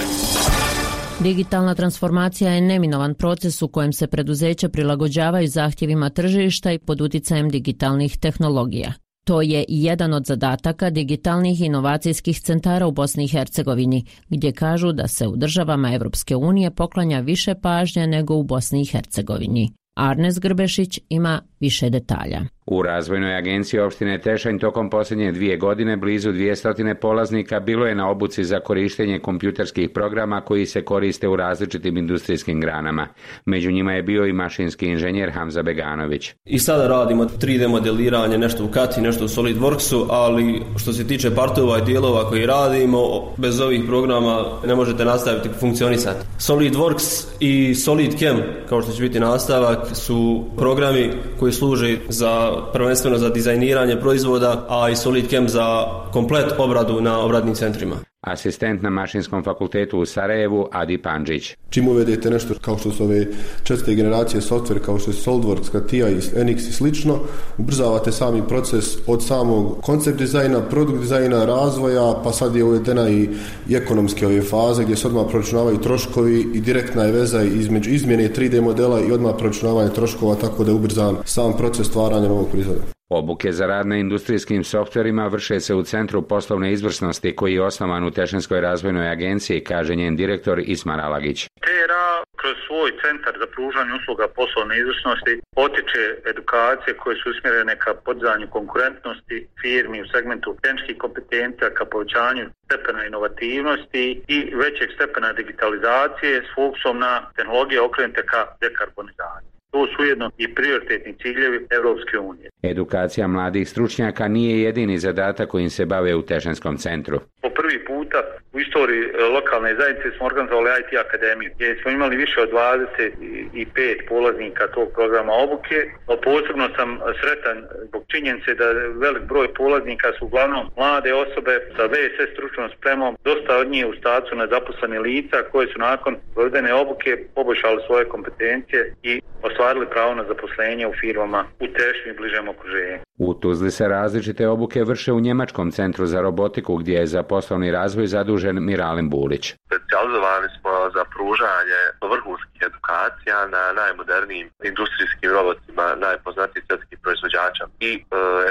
Digitalna 1.23 1.75
transformacija 1.75 2.51
je 2.51 2.61
neminovan 2.61 3.13
proces 3.13 3.61
u 3.61 3.67
kojem 3.67 3.93
se 3.93 4.07
preduzeća 4.07 4.69
prilagođavaju 4.69 5.47
zahtjevima 5.47 6.09
tržišta 6.09 6.71
i 6.71 6.79
pod 6.79 7.01
utjecajem 7.01 7.49
digitalnih 7.49 8.17
tehnologija. 8.17 8.93
To 9.25 9.41
je 9.41 9.65
jedan 9.67 10.13
od 10.13 10.25
zadataka 10.25 10.89
digitalnih 10.89 11.61
inovacijskih 11.61 12.41
centara 12.41 12.87
u 12.87 12.91
Bosni 12.91 13.23
i 13.23 13.27
Hercegovini, 13.27 14.05
gdje 14.29 14.51
kažu 14.51 14.91
da 14.91 15.07
se 15.07 15.27
u 15.27 15.35
državama 15.35 15.93
Europske 15.93 16.35
unije 16.35 16.71
poklanja 16.71 17.19
više 17.19 17.55
pažnje 17.55 18.07
nego 18.07 18.35
u 18.35 18.43
Bosni 18.43 18.81
i 18.81 18.85
Hercegovini. 18.85 19.71
Arnes 19.95 20.39
Grbešić 20.39 20.99
ima 21.09 21.41
više 21.59 21.89
detalja. 21.89 22.41
U 22.65 22.81
razvojnoj 22.81 23.35
agenciji 23.35 23.79
opštine 23.79 24.17
Tešanj 24.21 24.57
tokom 24.57 24.89
posljednje 24.89 25.31
dvije 25.31 25.57
godine 25.57 25.97
blizu 25.97 26.31
200 26.31 26.93
polaznika 26.93 27.59
bilo 27.59 27.85
je 27.85 27.95
na 27.95 28.09
obuci 28.09 28.43
za 28.43 28.59
korištenje 28.59 29.19
kompjuterskih 29.19 29.89
programa 29.89 30.41
koji 30.41 30.65
se 30.65 30.81
koriste 30.81 31.27
u 31.27 31.35
različitim 31.35 31.97
industrijskim 31.97 32.61
granama. 32.61 33.07
Među 33.45 33.71
njima 33.71 33.93
je 33.93 34.03
bio 34.03 34.25
i 34.25 34.33
mašinski 34.33 34.85
inženjer 34.85 35.31
Hamza 35.31 35.63
Beganović. 35.63 36.33
I 36.45 36.59
sada 36.59 36.87
radimo 36.87 37.25
3D 37.25 37.67
modeliranje, 37.67 38.37
nešto 38.37 38.65
u 38.65 38.67
Kati, 38.67 39.01
nešto 39.01 39.25
u 39.25 39.27
SolidWorksu, 39.27 40.05
ali 40.09 40.61
što 40.77 40.93
se 40.93 41.07
tiče 41.07 41.35
partova 41.35 41.77
i 41.77 41.85
dijelova 41.85 42.29
koji 42.29 42.45
radimo, 42.45 42.99
bez 43.37 43.59
ovih 43.59 43.83
programa 43.87 44.45
ne 44.65 44.75
možete 44.75 45.05
nastaviti 45.05 45.49
funkcionisati. 45.59 46.25
SolidWorks 46.39 47.25
i 47.39 47.75
SolidCam, 47.75 48.37
kao 48.69 48.81
što 48.81 48.91
će 48.91 49.01
biti 49.01 49.19
nastavak, 49.19 49.87
su 49.93 50.43
programi 50.57 51.09
koji 51.39 51.51
služe 51.51 51.97
za 52.09 52.50
prvenstveno 52.73 53.17
za 53.17 53.29
dizajniranje 53.29 53.95
proizvoda, 53.95 54.65
a 54.69 54.89
i 54.89 54.95
SolidCam 54.95 55.49
za 55.49 55.85
komplet 56.13 56.53
obradu 56.57 57.01
na 57.01 57.19
obradnim 57.19 57.55
centrima. 57.55 58.10
Asistent 58.27 58.81
na 58.81 58.89
mašinskom 58.89 59.43
fakultetu 59.43 59.99
u 59.99 60.05
Sarajevu, 60.05 60.67
Adi 60.71 60.97
Panđić. 60.97 61.55
Čim 61.69 61.87
uvedete 61.87 62.29
nešto 62.29 62.53
kao 62.61 62.77
što 62.77 62.91
su 62.91 63.03
ove 63.03 63.25
četvrte 63.63 63.95
generacije 63.95 64.41
software, 64.41 64.79
kao 64.79 64.99
što 64.99 65.11
je 65.11 65.15
SolidWorks, 65.15 65.71
Katia 65.71 66.09
i 66.09 66.15
NX 66.15 66.69
i 66.69 66.71
slično, 66.71 67.19
ubrzavate 67.57 68.11
sami 68.11 68.41
proces 68.47 68.85
od 69.07 69.25
samog 69.25 69.81
koncept 69.81 70.17
dizajna, 70.17 70.61
produkt 70.61 70.99
dizajna, 70.99 71.45
razvoja, 71.45 72.21
pa 72.23 72.31
sad 72.31 72.55
je 72.55 72.63
uvedena 72.63 73.09
i, 73.09 73.29
i 73.69 73.75
ekonomske 73.75 74.25
ove 74.25 74.41
faze 74.41 74.83
gdje 74.83 74.95
se 74.95 75.07
odmah 75.07 75.25
proračunavaju 75.29 75.77
troškovi 75.77 76.47
i 76.53 76.61
direktna 76.61 77.03
je 77.03 77.11
veza 77.11 77.43
između 77.43 77.89
izmjene 77.89 78.29
3D 78.29 78.61
modela 78.61 79.01
i 79.01 79.11
odmah 79.11 79.35
proračunavanje 79.37 79.89
troškova, 79.89 80.35
tako 80.35 80.63
da 80.63 80.71
je 80.71 80.75
ubrzan 80.75 81.17
sam 81.25 81.57
proces 81.57 81.87
stvaranja 81.87 82.27
novog 82.27 82.49
proizvoda. 82.51 83.00
Obuke 83.19 83.51
za 83.51 83.65
rad 83.67 83.87
na 83.87 83.97
industrijskim 83.97 84.63
softverima 84.63 85.27
vrše 85.27 85.59
se 85.59 85.75
u 85.75 85.83
Centru 85.83 86.21
poslovne 86.21 86.71
izvrsnosti 86.71 87.35
koji 87.35 87.53
je 87.53 87.61
osnovan 87.61 88.03
u 88.03 88.11
Tešenskoj 88.11 88.61
razvojnoj 88.61 89.09
agenciji, 89.09 89.63
kaže 89.63 89.95
njen 89.95 90.15
direktor 90.15 90.59
Ismar 90.59 90.99
Alagić. 90.99 91.47
TRA 91.65 92.09
kroz 92.41 92.55
svoj 92.67 92.91
centar 93.03 93.33
za 93.41 93.47
pružanje 93.55 93.93
usluga 93.99 94.25
poslovne 94.39 94.75
izvrsnosti 94.79 95.33
potiče 95.55 96.03
edukacije 96.31 96.93
koje 97.01 97.15
su 97.15 97.29
usmjerene 97.29 97.75
ka 97.83 97.91
podizanju 98.05 98.47
konkurentnosti 98.57 99.47
firmi 99.61 100.01
u 100.01 100.07
segmentu 100.13 100.49
tehničkih 100.63 100.97
kompetencija, 100.97 101.73
ka 101.77 101.85
povećanju 101.85 102.45
stepena 102.65 103.05
inovativnosti 103.05 104.05
i 104.35 104.37
većeg 104.63 104.89
stepena 104.95 105.33
digitalizacije 105.33 106.33
s 106.47 106.49
fokusom 106.55 106.95
na 106.99 107.13
tehnologije 107.35 107.81
okrenute 107.81 108.21
ka 108.31 108.41
dekarbonizaciji. 108.61 109.50
To 109.71 109.87
su 109.87 110.03
ujedno 110.03 110.31
i 110.37 110.55
prioritetni 110.55 111.13
ciljevi 111.21 111.67
Europske 111.69 112.19
unije. 112.19 112.49
Edukacija 112.63 113.27
mladih 113.27 113.69
stručnjaka 113.69 114.27
nije 114.27 114.61
jedini 114.61 114.97
zadatak 114.97 115.49
kojim 115.49 115.69
se 115.69 115.85
bave 115.85 116.15
u 116.15 116.21
Tešenskom 116.21 116.77
centru. 116.77 117.19
Po 117.41 117.49
prvi 117.49 117.85
puta 117.85 118.17
u 118.53 118.59
istoriji 118.59 119.03
e, 119.03 119.23
lokalne 119.35 119.75
zajednice 119.79 120.17
smo 120.17 120.25
organizovali 120.25 120.69
IT 120.81 120.91
akademiju 121.05 121.51
gdje 121.55 121.79
smo 121.81 121.91
imali 121.91 122.15
više 122.15 122.41
od 122.41 122.49
25 122.51 124.07
polaznika 124.09 124.67
tog 124.67 124.87
programa 124.97 125.33
obuke. 125.33 125.77
Posebno 126.23 126.65
sam 126.77 126.89
sretan 127.21 127.57
zbog 127.87 128.03
činjenice 128.11 128.55
da 128.55 128.65
velik 129.05 129.23
broj 129.23 129.53
polaznika 129.53 130.07
su 130.19 130.25
uglavnom 130.25 130.65
mlade 130.77 131.13
osobe 131.13 131.53
sa 131.75 131.83
VSS 131.91 132.29
stručnom 132.33 132.69
spremom, 132.77 133.17
dosta 133.23 133.57
od 133.57 133.67
njih 133.73 133.85
u 133.85 133.95
stacu 134.01 134.35
nezaposlene 134.35 134.99
lica 134.99 135.37
koje 135.51 135.67
su 135.67 135.79
nakon 135.79 136.13
provedene 136.33 136.73
obuke 136.73 137.11
poboljšali 137.35 137.79
svoje 137.87 138.05
kompetencije 138.05 138.93
i 139.03 139.21
ostvarili 139.41 139.85
pravo 139.93 140.15
na 140.15 140.23
zaposlenje 140.23 140.87
u 140.87 140.93
firmama 141.01 141.45
u 141.59 141.67
tešnju 141.67 142.07
i 142.11 142.17
bližem 142.19 142.49
okruženju. 142.49 142.99
U 143.17 143.33
Tuzli 143.33 143.71
se 143.71 143.87
različite 143.87 144.47
obuke 144.47 144.83
vrše 144.83 145.11
u 145.13 145.19
Njemačkom 145.19 145.71
centru 145.71 146.05
za 146.05 146.21
robotiku 146.21 146.75
gdje 146.75 146.93
je 146.93 147.07
za 147.07 147.23
poslovni 147.23 147.71
razvoj 147.71 148.07
zadužen 148.07 148.40
Miralin 148.69 149.09
Bulić. 149.09 149.53
Specijalizovani 149.67 150.47
smo 150.57 150.73
za 150.95 151.03
pružanje 151.13 151.81
vrhunskih 152.11 152.61
edukacija 152.69 153.37
na 153.55 153.63
najmodernijim 153.81 154.47
industrijskim 154.63 155.29
robotima 155.37 155.85
najpoznatijih 156.07 156.65
svjetskih 156.67 156.97
proizvođača 157.03 157.63
i 157.79 157.91
e, 157.93 158.01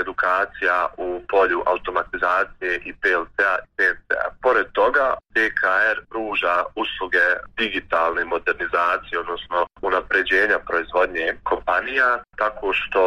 edukacija 0.00 0.76
u 0.96 1.08
polju 1.32 1.62
automatizacije 1.66 2.72
i 2.88 2.90
PLC-a 3.00 3.54
i 3.58 3.66
CNC-a. 3.76 4.26
Pored 4.42 4.66
toga, 4.72 5.06
DKR 5.40 5.96
pruža 6.10 6.54
usluge 6.82 7.26
digitalne 7.60 8.24
modernizacije, 8.24 9.14
odnosno 9.24 9.58
unapređenja 9.88 10.58
proizvodnje 10.68 11.26
kompanija, 11.50 12.10
tako 12.42 12.66
što 12.72 13.02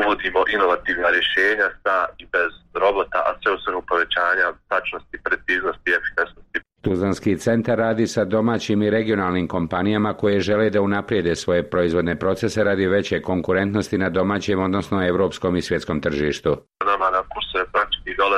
uvodimo 0.00 0.40
inovativna 0.54 1.08
rješenja 1.16 1.68
sa 1.82 1.96
i 2.22 2.24
bez 2.34 2.52
robota, 2.82 3.18
a 3.28 3.30
sve 3.40 3.50
u 3.52 3.58
svrhu 3.64 3.82
povećanja 3.90 4.46
tačnosti, 4.72 5.16
preciznosti 5.26 5.90
i 5.90 5.98
efikasnosti. 6.00 6.58
Tuzlanski 6.82 7.38
centar 7.38 7.78
radi 7.78 8.06
sa 8.06 8.24
domaćim 8.24 8.82
i 8.82 8.90
regionalnim 8.90 9.48
kompanijama 9.48 10.14
koje 10.14 10.40
žele 10.40 10.70
da 10.70 10.80
unaprijede 10.80 11.36
svoje 11.36 11.70
proizvodne 11.70 12.18
procese 12.18 12.64
radi 12.64 12.86
veće 12.86 13.22
konkurentnosti 13.22 13.98
na 13.98 14.10
domaćem, 14.10 14.60
odnosno 14.60 15.06
europskom 15.06 15.56
i 15.56 15.62
svjetskom 15.62 16.00
tržištu. 16.00 16.56
Nama 16.84 17.10
na 17.10 17.22
kurseve 17.32 17.64
praktički 17.72 17.87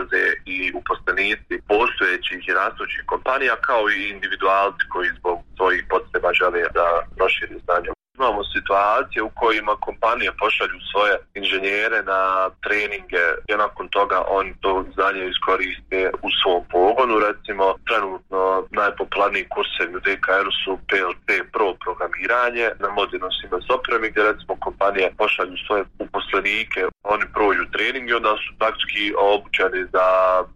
dolaze 0.00 0.34
i 0.46 0.72
uposlenici 0.74 1.54
postojećih 1.68 2.48
i 2.48 2.52
rastućih 2.52 3.02
kompanija 3.06 3.56
kao 3.56 3.90
i 3.90 4.08
individualci 4.10 4.84
koji 4.88 5.08
zbog 5.18 5.38
svojih 5.56 5.84
potreba 5.88 6.32
žele 6.32 6.60
da 6.74 6.86
proširi 7.16 7.56
znanje 7.64 7.88
imamo 8.20 8.42
situacije 8.56 9.22
u 9.22 9.30
kojima 9.40 9.74
kompanije 9.86 10.30
pošalju 10.42 10.78
svoje 10.90 11.14
inženjere 11.40 11.98
na 12.12 12.22
treninge 12.64 13.24
i 13.50 13.52
nakon 13.64 13.88
toga 13.88 14.18
oni 14.38 14.52
to 14.64 14.84
znanje 14.94 15.22
iskoriste 15.26 16.00
u 16.26 16.28
svom 16.40 16.60
pogonu. 16.74 17.14
Recimo, 17.28 17.64
trenutno 17.88 18.40
najpopularniji 18.80 19.50
kursevi 19.54 19.92
u 19.96 20.04
DKR-u 20.06 20.52
su 20.62 20.72
PLC 20.88 21.26
Pro 21.52 21.68
programiranje 21.84 22.66
na 22.82 22.88
modernom 22.98 23.32
Siemens 23.36 23.68
opremi 23.76 24.10
gdje 24.10 24.22
recimo 24.30 24.54
kompanije 24.66 25.14
pošalju 25.20 25.56
svoje 25.66 25.82
uposlenike, 26.04 26.80
oni 27.14 27.24
prođu 27.34 27.64
trening 27.74 28.06
i 28.08 28.18
onda 28.20 28.32
su 28.44 28.50
praktički 28.60 29.04
obučeni 29.32 29.80
za 29.94 30.06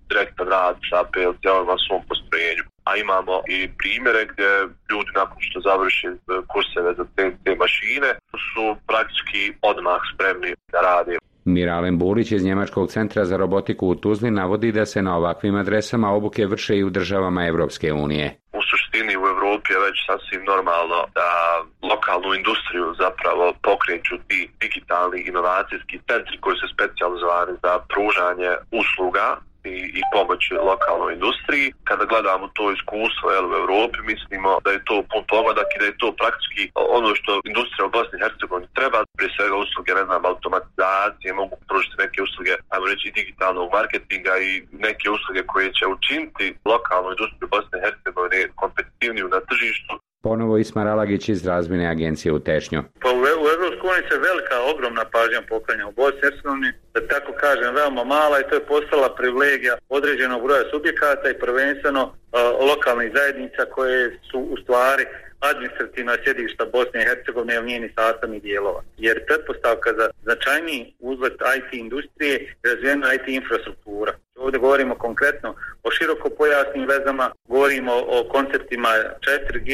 direktan 0.09 0.49
rad 0.55 0.77
sa 0.91 0.99
PLC-om 1.13 1.67
na 1.73 1.77
svom 1.87 2.03
postrojenju 2.09 2.65
a 2.89 2.97
imamo 2.97 3.35
i 3.49 3.59
primjere 3.79 4.23
gdje 4.31 4.51
ljudi 4.91 5.11
nakon 5.15 5.39
što 5.41 5.61
završi 5.61 6.07
kurseve 6.53 6.91
za 6.99 7.05
CNC 7.15 7.43
mašine 7.59 8.11
su 8.53 8.65
praktički 8.89 9.43
odmah 9.63 10.01
spremni 10.15 10.51
da 10.73 10.81
rade. 10.81 11.19
Miralen 11.45 11.99
Burić 11.99 12.33
iz 12.33 12.45
Njemačkog 12.45 12.91
centra 12.91 13.25
za 13.25 13.37
robotiku 13.37 13.89
u 13.89 13.95
Tuzli 13.95 14.31
navodi 14.31 14.73
da 14.73 14.87
se 14.87 15.03
na 15.03 15.17
ovakvim 15.17 15.55
adresama 15.55 16.09
obuke 16.11 16.47
vrše 16.47 16.77
i 16.77 16.85
u 16.85 16.91
državama 16.91 17.47
Europske 17.47 17.93
unije. 17.93 18.27
U 18.53 18.61
suštini 18.71 19.17
u 19.17 19.27
Europi 19.35 19.73
je 19.73 19.85
već 19.87 19.97
sasvim 20.07 20.43
normalno 20.45 20.99
da 21.15 21.29
lokalnu 21.91 22.35
industriju 22.35 22.95
zapravo 22.99 23.53
pokreću 23.63 24.15
ti 24.29 24.51
digitalni 24.61 25.19
inovacijski 25.29 25.97
centri 26.09 26.37
koji 26.41 26.57
su 26.57 26.67
specijalizovani 26.75 27.53
za 27.63 27.73
pružanje 27.93 28.53
usluga 28.81 29.27
i, 29.73 29.77
i 29.99 30.01
pomoć 30.15 30.43
lokalnoj 30.71 31.13
industriji. 31.15 31.67
Kada 31.89 32.05
gledamo 32.13 32.47
to 32.59 32.65
iskustvo 32.77 33.27
jel, 33.31 33.47
u 33.51 33.59
Europi, 33.63 33.99
mislimo 34.13 34.51
da 34.65 34.71
je 34.73 34.85
to 34.89 34.97
pun 35.11 35.23
pogodak 35.35 35.69
i 35.71 35.81
da 35.81 35.87
je 35.87 36.01
to 36.03 36.09
praktički 36.21 36.63
ono 36.97 37.09
što 37.19 37.31
industrija 37.51 37.85
u 37.87 37.95
Bosni 37.97 38.17
i 38.17 38.23
Hercegovini 38.25 38.75
treba, 38.79 38.99
prije 39.19 39.31
svega 39.37 39.57
usluge, 39.65 39.91
ne 40.01 40.05
znam, 40.09 40.23
automatizacije, 40.33 41.39
mogu 41.41 41.57
pružiti 41.69 42.01
neke 42.05 42.19
usluge, 42.27 42.53
ajmo 42.73 42.87
reći, 42.93 43.15
digitalnog 43.19 43.67
marketinga 43.79 44.35
i 44.49 44.53
neke 44.87 45.07
usluge 45.17 45.41
koje 45.53 45.69
će 45.77 45.85
učiniti 45.97 46.47
lokalnu 46.73 47.09
industriju 47.15 47.53
Bosne 47.55 47.75
i 47.79 47.85
Hercegovine 47.85 48.39
kompetitivniju 48.63 49.27
na 49.35 49.41
tržištu 49.51 49.95
Ponovo 50.27 50.59
Ismar 50.59 50.87
Alagić 50.89 51.29
iz 51.29 51.47
razmjene 51.47 51.87
agencije 51.87 52.33
u 52.33 52.39
Tešnju. 52.39 52.83
Pa 53.03 53.09
u, 53.11 53.19
u 53.21 53.91
se 54.09 54.17
velika, 54.29 54.57
ogromna 54.73 55.05
pažnja 55.13 55.41
poklanja 55.49 55.87
u 55.87 55.93
Bosni 55.93 56.19
i 56.19 56.25
Hercegovini, 56.27 56.71
tako 57.09 57.33
kažem, 57.33 57.75
veoma 57.75 58.05
mala 58.05 58.41
i 58.41 58.49
to 58.49 58.55
je 58.55 58.67
postala 58.67 59.15
privilegija 59.15 59.75
određenog 59.89 60.43
broja 60.43 60.65
subjekata 60.71 61.31
i 61.31 61.39
prvenstveno 61.39 62.03
uh, 62.05 62.69
lokalnih 62.69 63.13
zajednica 63.15 63.65
koje 63.65 64.19
su 64.31 64.39
u 64.39 64.57
stvari 64.63 65.05
administrativna 65.51 66.17
sjedišta 66.25 66.65
Bosne 66.73 67.03
i 67.03 67.07
Hercegovine 67.09 67.55
ili 67.55 67.67
njeni 67.67 67.93
sastavnih 67.97 68.43
dijelova. 68.43 68.83
Jer 68.99 69.27
pretpostavka 69.27 69.91
za 69.99 70.11
značajniji 70.23 70.95
uzlet 71.01 71.33
IT 71.59 71.73
industrije 71.73 72.33
je 72.33 72.55
razvijena 72.71 73.15
IT 73.15 73.29
infrastruktura. 73.29 74.13
Ovdje 74.37 74.61
govorimo 74.61 74.95
konkretno 74.95 75.55
o 75.83 75.91
široko 75.91 76.31
pojasnim 76.31 76.87
vezama, 76.87 77.31
govorimo 77.49 77.93
o 77.95 78.29
konceptima 78.33 78.89
4G 79.27 79.71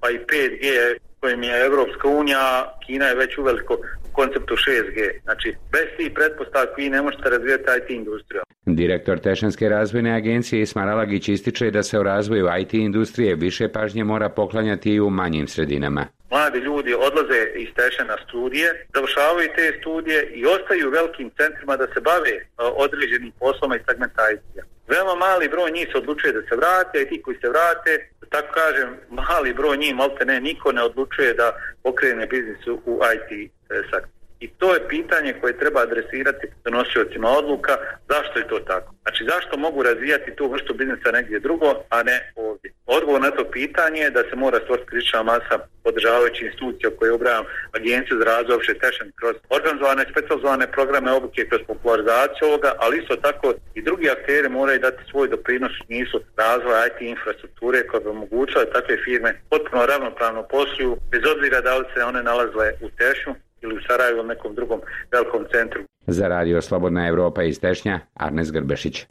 pa 0.00 0.10
i 0.10 0.18
5G 0.18 0.96
kojim 1.20 1.42
je 1.42 1.64
Evropska 1.66 2.08
unija, 2.08 2.74
Kina 2.86 3.06
je 3.06 3.14
već 3.14 3.38
uveliko 3.38 3.78
konceptu 4.14 4.54
6G. 4.54 4.98
Znači, 5.22 5.48
bez 5.72 5.86
tih 5.96 6.10
pretpostavki 6.14 6.82
vi 6.82 6.90
ne 6.90 7.02
možete 7.02 7.30
razvijati 7.30 7.64
IT 7.78 7.90
industriju. 7.90 8.42
Direktor 8.66 9.18
Tešanske 9.18 9.68
razvojne 9.68 10.16
agencije 10.16 10.62
Ismar 10.62 10.88
Alagić 10.88 11.28
ističe 11.28 11.70
da 11.70 11.82
se 11.82 11.98
u 11.98 12.02
razvoju 12.02 12.48
IT 12.60 12.74
industrije 12.74 13.34
više 13.34 13.68
pažnje 13.68 14.04
mora 14.04 14.28
poklanjati 14.28 14.90
i 14.94 15.00
u 15.00 15.10
manjim 15.10 15.48
sredinama. 15.48 16.06
Mladi 16.30 16.58
ljudi 16.58 16.94
odlaze 16.94 17.40
iz 17.54 17.68
Tešena 17.76 18.16
studije, 18.28 18.86
završavaju 18.94 19.48
te 19.56 19.76
studije 19.80 20.30
i 20.34 20.46
ostaju 20.46 20.88
u 20.88 20.90
velikim 20.90 21.30
centrima 21.38 21.76
da 21.76 21.86
se 21.86 22.00
bave 22.00 22.34
određenim 22.56 23.32
posloma 23.40 23.76
i 23.76 23.84
segmenta 23.88 24.22
IT-a. 24.34 24.62
Veoma 24.88 25.14
mali 25.14 25.48
broj 25.48 25.70
njih 25.70 25.88
se 25.92 25.98
odlučuje 25.98 26.32
da 26.32 26.42
se 26.48 26.56
vrate 26.56 27.02
i 27.02 27.08
ti 27.08 27.22
koji 27.22 27.36
se 27.40 27.48
vrate, 27.48 27.92
tako 28.30 28.52
kažem, 28.54 28.88
mali 29.10 29.54
broj 29.54 29.76
njih, 29.76 29.94
malte 29.94 30.24
ne, 30.24 30.40
niko 30.40 30.72
ne 30.72 30.82
odlučuje 30.82 31.34
da 31.34 31.56
pokrene 31.82 32.26
biznis 32.26 32.66
u 32.66 33.00
IT 33.14 33.50
sektor. 33.82 34.14
I 34.44 34.48
to 34.48 34.74
je 34.74 34.88
pitanje 34.88 35.32
koje 35.40 35.58
treba 35.58 35.80
adresirati 35.80 36.46
donosiocima 36.64 37.28
odluka, 37.28 37.72
zašto 38.08 38.38
je 38.38 38.48
to 38.48 38.58
tako. 38.58 38.94
Znači 39.02 39.24
zašto 39.32 39.56
mogu 39.56 39.82
razvijati 39.82 40.36
tu 40.36 40.44
vrstu 40.52 40.74
biznisa 40.74 41.10
negdje 41.12 41.40
drugo, 41.40 41.68
a 41.90 42.02
ne 42.02 42.32
ovdje. 42.36 42.72
Odgovor 42.86 43.20
na 43.20 43.30
to 43.30 43.44
pitanje 43.50 44.00
je 44.00 44.10
da 44.10 44.22
se 44.30 44.36
mora 44.36 44.58
stvoriti 44.64 44.88
kritična 44.90 45.22
masa 45.22 45.54
podržavajući 45.84 46.44
institucije 46.44 46.96
koje 46.96 47.12
obrajam 47.12 47.44
agenciju 47.72 48.18
za 48.18 48.24
razvoj 48.24 48.56
opće 48.56 48.74
tešan 48.74 49.08
kroz 49.18 49.34
organizovane 49.56 50.04
specializovane 50.12 50.72
programe 50.76 51.12
obuke 51.12 51.48
kroz 51.48 51.62
popularizaciju 51.66 52.48
ovoga, 52.48 52.70
ali 52.78 52.98
isto 52.98 53.16
tako 53.16 53.54
i 53.74 53.82
drugi 53.82 54.10
akteri 54.10 54.48
moraju 54.48 54.78
dati 54.80 55.02
svoj 55.10 55.28
doprinos 55.28 55.72
u 55.80 55.84
smislu 55.86 56.20
razvoja 56.36 56.86
IT 56.86 57.00
infrastrukture 57.00 57.86
koja 57.86 58.00
bi 58.00 58.08
omogućila 58.08 58.64
takve 58.64 58.96
firme 59.04 59.30
potpuno 59.50 59.86
ravnopravno 59.86 60.42
posluju 60.42 60.96
bez 61.10 61.22
obzira 61.34 61.60
da 61.60 61.78
li 61.78 61.84
se 61.94 62.04
one 62.04 62.22
nalazile 62.22 62.68
u 62.80 62.88
Tešnju 63.00 63.34
ili 63.64 63.74
u 63.74 63.80
Sarajevu 63.88 64.18
ili 64.18 64.28
nekom 64.28 64.54
drugom 64.54 64.80
velikom 65.12 65.44
centru. 65.52 65.80
Za 66.06 66.28
radio 66.28 66.62
Slobodna 66.62 67.08
Evropa 67.08 67.42
iz 67.42 67.60
Tešnja, 67.60 68.00
Arnes 68.14 68.52
Grbešić. 68.52 69.06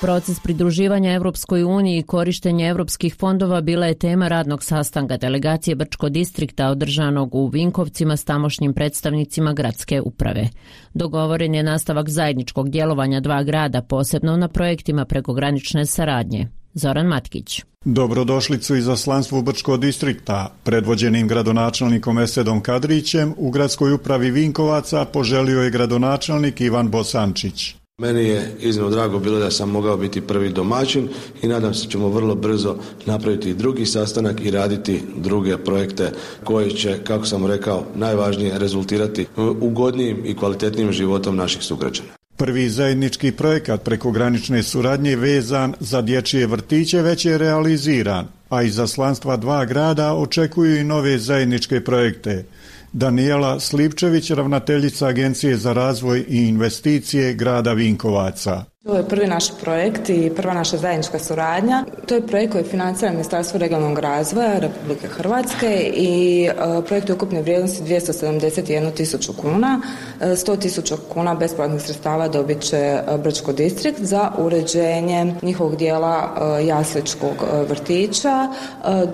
Proces 0.00 0.40
pridruživanja 0.40 1.12
Europskoj 1.12 1.64
uniji 1.64 1.98
i 1.98 2.02
korištenje 2.02 2.68
europskih 2.68 3.14
fondova 3.14 3.60
bila 3.60 3.86
je 3.86 3.98
tema 3.98 4.28
radnog 4.28 4.64
sastanka 4.64 5.16
delegacije 5.16 5.74
Brčko 5.74 6.08
distrikta 6.08 6.68
održanog 6.68 7.34
u 7.34 7.46
Vinkovcima 7.48 8.16
s 8.16 8.24
tamošnjim 8.24 8.74
predstavnicima 8.74 9.52
gradske 9.52 10.00
uprave. 10.00 10.48
Dogovoren 10.94 11.54
je 11.54 11.62
nastavak 11.62 12.08
zajedničkog 12.08 12.70
djelovanja 12.70 13.20
dva 13.20 13.42
grada, 13.42 13.82
posebno 13.82 14.36
na 14.36 14.48
projektima 14.48 15.04
prekogranične 15.04 15.86
saradnje. 15.86 16.46
Zoran 16.78 17.06
Matkić. 17.06 17.62
Dobrodošlicu 17.84 18.76
izaslanstvu 18.76 19.42
Brčko 19.42 19.76
distrikta, 19.76 20.54
predvođenim 20.64 21.28
gradonačelnikom 21.28 22.18
Esedom 22.18 22.60
Kadrićem, 22.60 23.34
u 23.36 23.50
gradskoj 23.50 23.92
upravi 23.92 24.30
Vinkovaca 24.30 25.04
poželio 25.04 25.62
je 25.62 25.70
gradonačelnik 25.70 26.60
Ivan 26.60 26.90
Bosančić. 26.90 27.74
Meni 28.00 28.24
je 28.24 28.56
iznimno 28.60 28.90
drago 28.90 29.18
bilo 29.18 29.38
da 29.38 29.50
sam 29.50 29.70
mogao 29.70 29.96
biti 29.96 30.20
prvi 30.20 30.52
domaćin 30.52 31.08
i 31.42 31.48
nadam 31.48 31.74
se 31.74 31.88
ćemo 31.88 32.08
vrlo 32.08 32.34
brzo 32.34 32.76
napraviti 33.06 33.54
drugi 33.54 33.86
sastanak 33.86 34.40
i 34.44 34.50
raditi 34.50 35.02
druge 35.16 35.56
projekte 35.56 36.12
koji 36.44 36.70
će, 36.70 36.98
kako 37.04 37.26
sam 37.26 37.46
rekao, 37.46 37.84
najvažnije 37.94 38.58
rezultirati 38.58 39.26
ugodnijim 39.60 40.22
i 40.24 40.36
kvalitetnijim 40.36 40.92
životom 40.92 41.36
naših 41.36 41.62
sugrađana. 41.62 42.15
Prvi 42.36 42.68
zajednički 42.70 43.32
projekat 43.32 43.82
prekogranične 43.82 44.62
suradnje 44.62 45.16
vezan 45.16 45.74
za 45.80 46.02
dječje 46.02 46.46
vrtiće 46.46 47.02
već 47.02 47.24
je 47.24 47.38
realiziran, 47.38 48.26
a 48.48 48.62
izaslanstva 48.62 49.36
dva 49.36 49.64
grada 49.64 50.14
očekuju 50.14 50.80
i 50.80 50.84
nove 50.84 51.18
zajedničke 51.18 51.84
projekte. 51.84 52.44
Danijela 52.92 53.60
Slipčević, 53.60 54.30
ravnateljica 54.30 55.06
Agencije 55.06 55.56
za 55.56 55.72
razvoj 55.72 56.24
i 56.28 56.48
investicije 56.48 57.34
grada 57.34 57.72
Vinkovaca. 57.72 58.64
Ovo 58.86 58.96
je 58.96 59.08
prvi 59.08 59.26
naš 59.26 59.44
projekt 59.60 60.08
i 60.08 60.30
prva 60.36 60.54
naša 60.54 60.76
zajednička 60.76 61.18
suradnja. 61.18 61.84
To 62.06 62.14
je 62.14 62.26
projekt 62.26 62.52
koji 62.52 62.64
financira 62.64 63.10
Ministarstvo 63.10 63.58
regionalnog 63.58 63.98
razvoja 63.98 64.58
Republike 64.58 65.08
Hrvatske 65.08 65.90
i 65.94 66.44
e, 66.44 66.52
projekt 66.86 67.08
je 67.08 67.14
ukupne 67.14 67.42
vrijednosti 67.42 67.82
271 67.82 68.94
tisuću 68.94 69.32
kuna. 69.32 69.80
100 70.20 70.54
e, 70.54 70.60
tisuća 70.60 70.96
kuna 71.12 71.34
besplatnih 71.34 71.82
sredstava 71.82 72.28
dobit 72.28 72.60
će 72.60 72.76
e, 72.76 73.02
Brčko 73.18 73.52
distrikt 73.52 74.00
za 74.00 74.30
uređenje 74.38 75.34
njihovog 75.42 75.76
dijela 75.76 76.36
jasličkog 76.66 77.44
vrtića, 77.68 78.48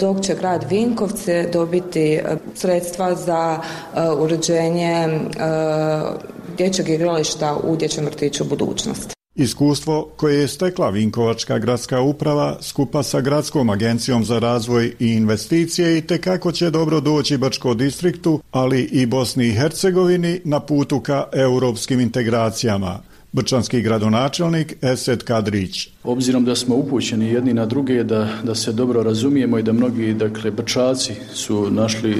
dok 0.00 0.20
će 0.20 0.34
grad 0.34 0.64
Vinkovce 0.70 1.48
dobiti 1.52 2.20
sredstva 2.54 3.14
za 3.14 3.58
uređenje 4.18 5.20
dječjeg 6.56 6.88
igrališta 6.88 7.56
u 7.64 7.76
dječjem 7.76 8.04
vrtiću 8.04 8.44
budućnosti. 8.44 9.21
Iskustvo 9.34 10.08
koje 10.16 10.40
je 10.40 10.48
stekla 10.48 10.90
Vinkovačka 10.90 11.58
gradska 11.58 12.00
uprava 12.00 12.58
skupa 12.60 13.02
sa 13.02 13.20
Gradskom 13.20 13.70
agencijom 13.70 14.24
za 14.24 14.38
razvoj 14.38 14.92
i 14.98 15.06
investicije 15.06 15.98
i 15.98 16.00
tekako 16.00 16.52
će 16.52 16.70
dobro 16.70 17.00
doći 17.00 17.38
Bačko 17.38 17.74
distriktu, 17.74 18.40
ali 18.50 18.82
i 18.82 19.06
Bosni 19.06 19.48
i 19.48 19.52
Hercegovini 19.52 20.40
na 20.44 20.60
putu 20.60 21.00
ka 21.00 21.24
europskim 21.32 22.00
integracijama. 22.00 22.98
Brčanski 23.32 23.80
gradonačelnik 23.80 24.76
Esed 24.82 25.24
Kadrić. 25.24 25.88
Obzirom 26.04 26.44
da 26.44 26.56
smo 26.56 26.76
upućeni 26.76 27.28
jedni 27.28 27.54
na 27.54 27.66
druge, 27.66 28.04
da, 28.04 28.28
da 28.42 28.54
se 28.54 28.72
dobro 28.72 29.02
razumijemo 29.02 29.58
i 29.58 29.62
da 29.62 29.72
mnogi 29.72 30.14
dakle, 30.14 30.50
Brčaci 30.50 31.12
su 31.34 31.70
našli 31.70 32.10
e, 32.10 32.16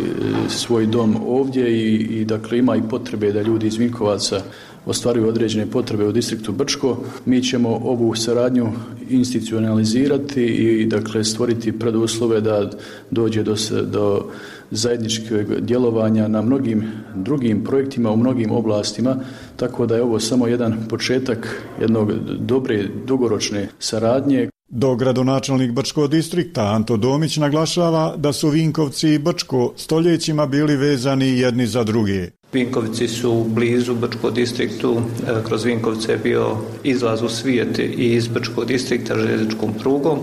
svoj 0.48 0.86
dom 0.86 1.16
ovdje 1.26 1.72
i, 1.72 2.20
i 2.20 2.24
dakle 2.24 2.58
ima 2.58 2.76
i 2.76 2.82
potrebe 2.90 3.32
da 3.32 3.42
ljudi 3.42 3.66
iz 3.66 3.76
Vinkovaca 3.76 4.42
ostvaruju 4.86 5.28
određene 5.28 5.70
potrebe 5.70 6.08
u 6.08 6.12
distriktu 6.12 6.52
Brčko. 6.52 6.98
Mi 7.26 7.42
ćemo 7.42 7.68
ovu 7.68 8.14
saradnju 8.14 8.72
institucionalizirati 9.10 10.44
i 10.44 10.86
dakle 10.86 11.24
stvoriti 11.24 11.78
preduslove 11.78 12.40
da 12.40 12.70
dođe 13.10 13.42
do, 13.42 13.56
do 13.92 14.24
zajedničkog 14.70 15.60
djelovanja 15.60 16.28
na 16.28 16.42
mnogim 16.42 16.92
drugim 17.14 17.64
projektima 17.64 18.10
u 18.10 18.16
mnogim 18.16 18.50
oblastima, 18.50 19.16
tako 19.56 19.86
da 19.86 19.96
je 19.96 20.02
ovo 20.02 20.20
samo 20.20 20.46
jedan 20.46 20.76
početak 20.88 21.62
jednog 21.80 22.12
dobre 22.38 22.88
dugoročne 23.06 23.68
saradnje. 23.78 24.48
Do 24.68 24.96
gradonačelnik 24.96 25.72
Brčko 25.72 26.06
distrikta 26.06 26.62
Anto 26.62 26.96
Domić 26.96 27.36
naglašava 27.36 28.16
da 28.16 28.32
su 28.32 28.48
Vinkovci 28.48 29.08
i 29.08 29.18
Brčko 29.18 29.72
stoljećima 29.76 30.46
bili 30.46 30.76
vezani 30.76 31.38
jedni 31.38 31.66
za 31.66 31.84
druge. 31.84 32.41
Vinkovci 32.52 33.08
su 33.08 33.44
blizu 33.48 33.94
Brčko 33.94 34.30
distriktu, 34.30 34.96
e, 35.28 35.44
kroz 35.44 35.64
Vinkovce 35.64 36.12
je 36.12 36.18
bio 36.18 36.56
izlaz 36.84 37.22
u 37.22 37.28
svijet 37.28 37.78
i 37.78 38.14
iz 38.14 38.28
Brčko 38.28 38.64
distrikta 38.64 39.14
željezničkom 39.14 39.72
prugom, 39.78 40.18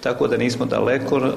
tako 0.00 0.28
da 0.28 0.36
nismo 0.36 0.66
daleko, 0.66 1.18
e, 1.18 1.30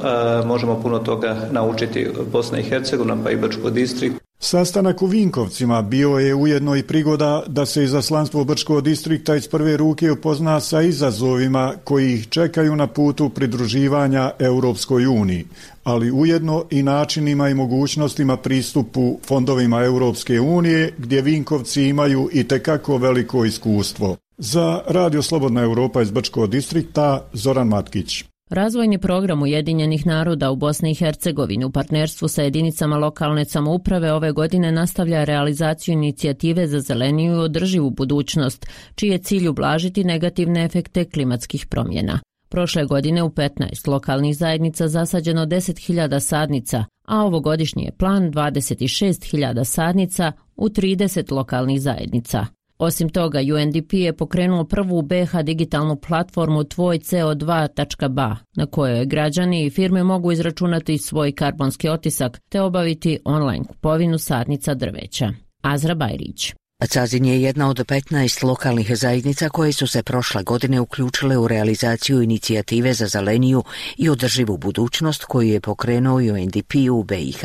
možemo 0.45 0.81
puno 0.81 0.99
toga 0.99 1.49
naučiti 1.51 2.07
Bosna 2.31 2.59
i 2.59 2.63
Hercegovina 2.63 3.17
pa 3.23 3.31
i 3.31 3.35
Brčko 3.35 3.69
distrikt. 3.69 4.15
Sastanak 4.39 5.01
u 5.01 5.05
Vinkovcima 5.05 5.81
bio 5.81 6.09
je 6.09 6.35
ujedno 6.35 6.75
i 6.75 6.83
prigoda 6.83 7.43
da 7.47 7.65
se 7.65 7.83
izaslanstvo 7.83 8.43
Brčkog 8.43 8.81
distrikta 8.81 9.35
iz 9.35 9.47
prve 9.47 9.77
ruke 9.77 10.11
upozna 10.11 10.59
sa 10.59 10.81
izazovima 10.81 11.73
koji 11.83 12.13
ih 12.13 12.29
čekaju 12.29 12.75
na 12.75 12.87
putu 12.87 13.29
pridruživanja 13.29 14.31
Europskoj 14.39 15.05
uniji, 15.05 15.45
ali 15.85 16.11
ujedno 16.11 16.65
i 16.71 16.83
načinima 16.83 17.49
i 17.49 17.53
mogućnostima 17.53 18.37
pristupu 18.37 19.19
fondovima 19.23 19.83
Europske 19.83 20.39
unije 20.39 20.93
gdje 20.97 21.21
Vinkovci 21.21 21.83
imaju 21.83 22.29
i 22.33 22.43
tekako 22.43 22.97
veliko 22.97 23.45
iskustvo. 23.45 24.17
Za 24.37 24.81
Radio 24.87 25.21
Slobodna 25.21 25.61
Europa 25.61 26.01
iz 26.01 26.11
Brčkog 26.11 26.49
distrikta 26.49 27.27
Zoran 27.33 27.67
Matkić. 27.67 28.23
Razvojni 28.49 28.97
program 28.97 29.41
Ujedinjenih 29.41 30.05
naroda 30.05 30.51
u 30.51 30.55
Bosni 30.55 30.91
i 30.91 30.95
Hercegovini 30.95 31.65
u 31.65 31.71
partnerstvu 31.71 32.27
sa 32.27 32.41
jedinicama 32.41 32.97
lokalne 32.97 33.45
samouprave 33.45 34.13
ove 34.13 34.31
godine 34.31 34.71
nastavlja 34.71 35.23
realizaciju 35.23 35.93
inicijative 35.93 36.67
za 36.67 36.79
zeleniju 36.79 37.33
i 37.33 37.39
održivu 37.39 37.89
budućnost, 37.89 38.65
čiji 38.95 39.09
je 39.09 39.17
cilj 39.17 39.47
ublažiti 39.47 40.03
negativne 40.03 40.65
efekte 40.65 41.05
klimatskih 41.05 41.65
promjena. 41.65 42.19
Prošle 42.49 42.85
godine 42.85 43.23
u 43.23 43.29
15 43.29 43.89
lokalnih 43.89 44.37
zajednica 44.37 44.87
zasađeno 44.87 45.45
10.000 45.45 46.19
sadnica, 46.19 46.85
a 47.07 47.25
ovogodišnji 47.25 47.83
je 47.83 47.91
plan 47.91 48.31
26.000 48.31 49.63
sadnica 49.63 50.31
u 50.55 50.69
30 50.69 51.31
lokalnih 51.31 51.81
zajednica. 51.81 52.45
Osim 52.77 53.09
toga, 53.09 53.39
UNDP 53.39 53.93
je 53.93 54.17
pokrenuo 54.17 54.63
prvu 54.63 55.01
BH 55.01 55.41
digitalnu 55.43 55.95
platformu 55.95 56.63
Tvoj 56.63 56.99
CO2.ba 56.99 58.37
na 58.55 58.65
kojoj 58.65 59.05
građani 59.05 59.65
i 59.65 59.69
firme 59.69 60.03
mogu 60.03 60.31
izračunati 60.31 60.97
svoj 60.97 61.31
karbonski 61.31 61.89
otisak 61.89 62.39
te 62.49 62.61
obaviti 62.61 63.19
online 63.25 63.65
kupovinu 63.65 64.17
sadnica 64.17 64.73
drveća. 64.73 65.31
Azra 65.61 65.95
Bajrić 65.95 66.53
Cazin 66.83 67.25
je 67.25 67.41
jedna 67.41 67.69
od 67.69 67.77
15 67.77 68.43
lokalnih 68.43 68.97
zajednica 68.97 69.49
koje 69.49 69.73
su 69.73 69.87
se 69.87 70.03
prošle 70.03 70.43
godine 70.43 70.79
uključile 70.79 71.37
u 71.37 71.47
realizaciju 71.47 72.21
inicijative 72.21 72.93
za 72.93 73.07
zeleniju 73.07 73.63
i 73.97 74.09
održivu 74.09 74.57
budućnost 74.57 75.23
koju 75.23 75.49
je 75.49 75.61
pokrenuo 75.61 76.15
UNDP 76.15 76.73
u 76.91 77.03
BiH 77.03 77.43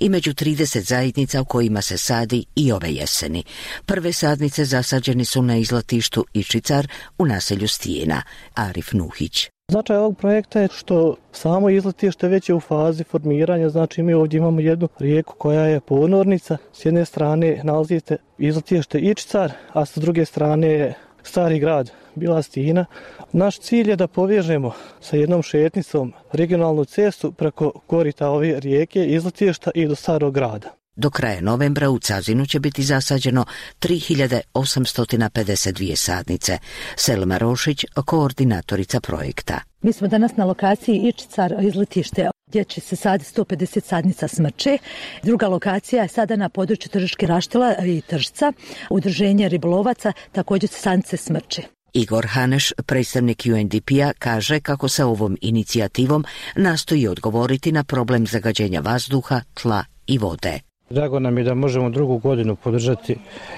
i 0.00 0.08
među 0.08 0.32
30 0.32 0.80
zajednica 0.80 1.40
u 1.40 1.44
kojima 1.44 1.82
se 1.82 1.98
sadi 1.98 2.44
i 2.56 2.72
ove 2.72 2.92
jeseni. 2.92 3.44
Prve 3.86 4.12
sadnice 4.12 4.64
zasađene 4.64 5.24
su 5.24 5.42
na 5.42 5.56
izlatištu 5.56 6.24
Ičicar 6.32 6.88
u 7.18 7.26
naselju 7.26 7.68
Stijena. 7.68 8.22
Arif 8.54 8.92
Nuhić. 8.92 9.55
Značaj 9.72 9.96
ovog 9.96 10.16
projekta 10.16 10.60
je 10.60 10.68
što 10.72 11.16
samo 11.32 11.70
izletište 11.70 12.28
već 12.28 12.48
je 12.48 12.54
u 12.54 12.60
fazi 12.60 13.04
formiranja, 13.04 13.68
znači 13.68 14.02
mi 14.02 14.14
ovdje 14.14 14.38
imamo 14.38 14.60
jednu 14.60 14.88
rijeku 14.98 15.34
koja 15.38 15.62
je 15.62 15.80
ponornica, 15.80 16.56
s 16.72 16.84
jedne 16.84 17.04
strane 17.04 17.60
nalazite 17.64 18.16
izletište 18.38 18.98
Ičicar, 18.98 19.52
a 19.72 19.86
s 19.86 19.98
druge 19.98 20.24
strane 20.24 20.68
je 20.68 20.94
stari 21.22 21.58
grad 21.58 21.90
Bila 22.14 22.42
Stina. 22.42 22.86
Naš 23.32 23.58
cilj 23.58 23.90
je 23.90 23.96
da 23.96 24.06
povežemo 24.06 24.72
sa 25.00 25.16
jednom 25.16 25.42
šetnicom 25.42 26.12
regionalnu 26.32 26.84
cestu 26.84 27.32
preko 27.32 27.72
korita 27.86 28.30
ove 28.30 28.60
rijeke 28.60 29.06
izletišta 29.06 29.70
i 29.74 29.86
do 29.86 29.94
starog 29.94 30.34
grada. 30.34 30.85
Do 30.96 31.10
kraja 31.10 31.40
novembra 31.40 31.90
u 31.90 31.98
Cazinu 31.98 32.46
će 32.46 32.60
biti 32.60 32.82
zasađeno 32.82 33.44
3852 33.80 35.96
sadnice. 35.96 36.58
Selma 36.96 37.38
Rošić, 37.38 37.84
koordinatorica 38.04 39.00
projekta. 39.00 39.60
Mi 39.82 39.92
smo 39.92 40.08
danas 40.08 40.36
na 40.36 40.44
lokaciji 40.44 40.98
Ičicar 40.98 41.54
iz 41.62 41.74
letište 41.74 42.28
gdje 42.48 42.64
će 42.64 42.80
se 42.80 42.96
saditi 42.96 43.40
150 43.40 43.84
sadnica 43.84 44.28
smrče. 44.28 44.78
Druga 45.22 45.48
lokacija 45.48 46.02
je 46.02 46.08
sada 46.08 46.36
na 46.36 46.48
području 46.48 46.90
Tržiške 46.90 47.26
raštila 47.26 47.74
i 47.84 48.00
Tržca. 48.00 48.52
Udruženje 48.90 49.48
ribolovaca 49.48 50.12
također 50.32 50.70
se 50.70 50.80
sadnice 50.80 51.16
smrče. 51.16 51.62
Igor 51.92 52.26
Haneš, 52.26 52.72
predstavnik 52.86 53.42
UNDP-a, 53.54 54.12
kaže 54.18 54.60
kako 54.60 54.88
se 54.88 55.04
ovom 55.04 55.36
inicijativom 55.40 56.24
nastoji 56.56 57.08
odgovoriti 57.08 57.72
na 57.72 57.84
problem 57.84 58.26
zagađenja 58.26 58.80
vazduha, 58.80 59.40
tla 59.54 59.84
i 60.06 60.18
vode. 60.18 60.60
Drago 60.90 61.18
nam 61.18 61.38
je 61.38 61.44
da 61.44 61.54
možemo 61.54 61.90
drugu 61.90 62.18
godinu 62.18 62.56
podržati 62.56 63.16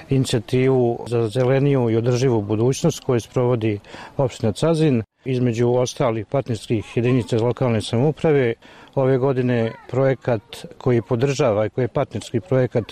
inicijativu 0.09 0.99
za 1.07 1.27
zeleniju 1.27 1.89
i 1.89 1.95
održivu 1.95 2.41
budućnost 2.41 3.03
koju 3.03 3.19
sprovodi 3.19 3.79
opština 4.17 4.51
Cazin. 4.51 5.03
Između 5.25 5.69
ostalih 5.69 6.25
partnerskih 6.25 6.97
jedinica 6.97 7.37
lokalne 7.37 7.81
samouprave 7.81 8.53
ove 8.95 9.17
godine 9.17 9.71
projekat 9.89 10.65
koji 10.77 11.01
podržava 11.01 11.65
i 11.65 11.69
koji 11.69 11.83
je 11.83 11.87
partnerski 11.87 12.39
projekat 12.39 12.83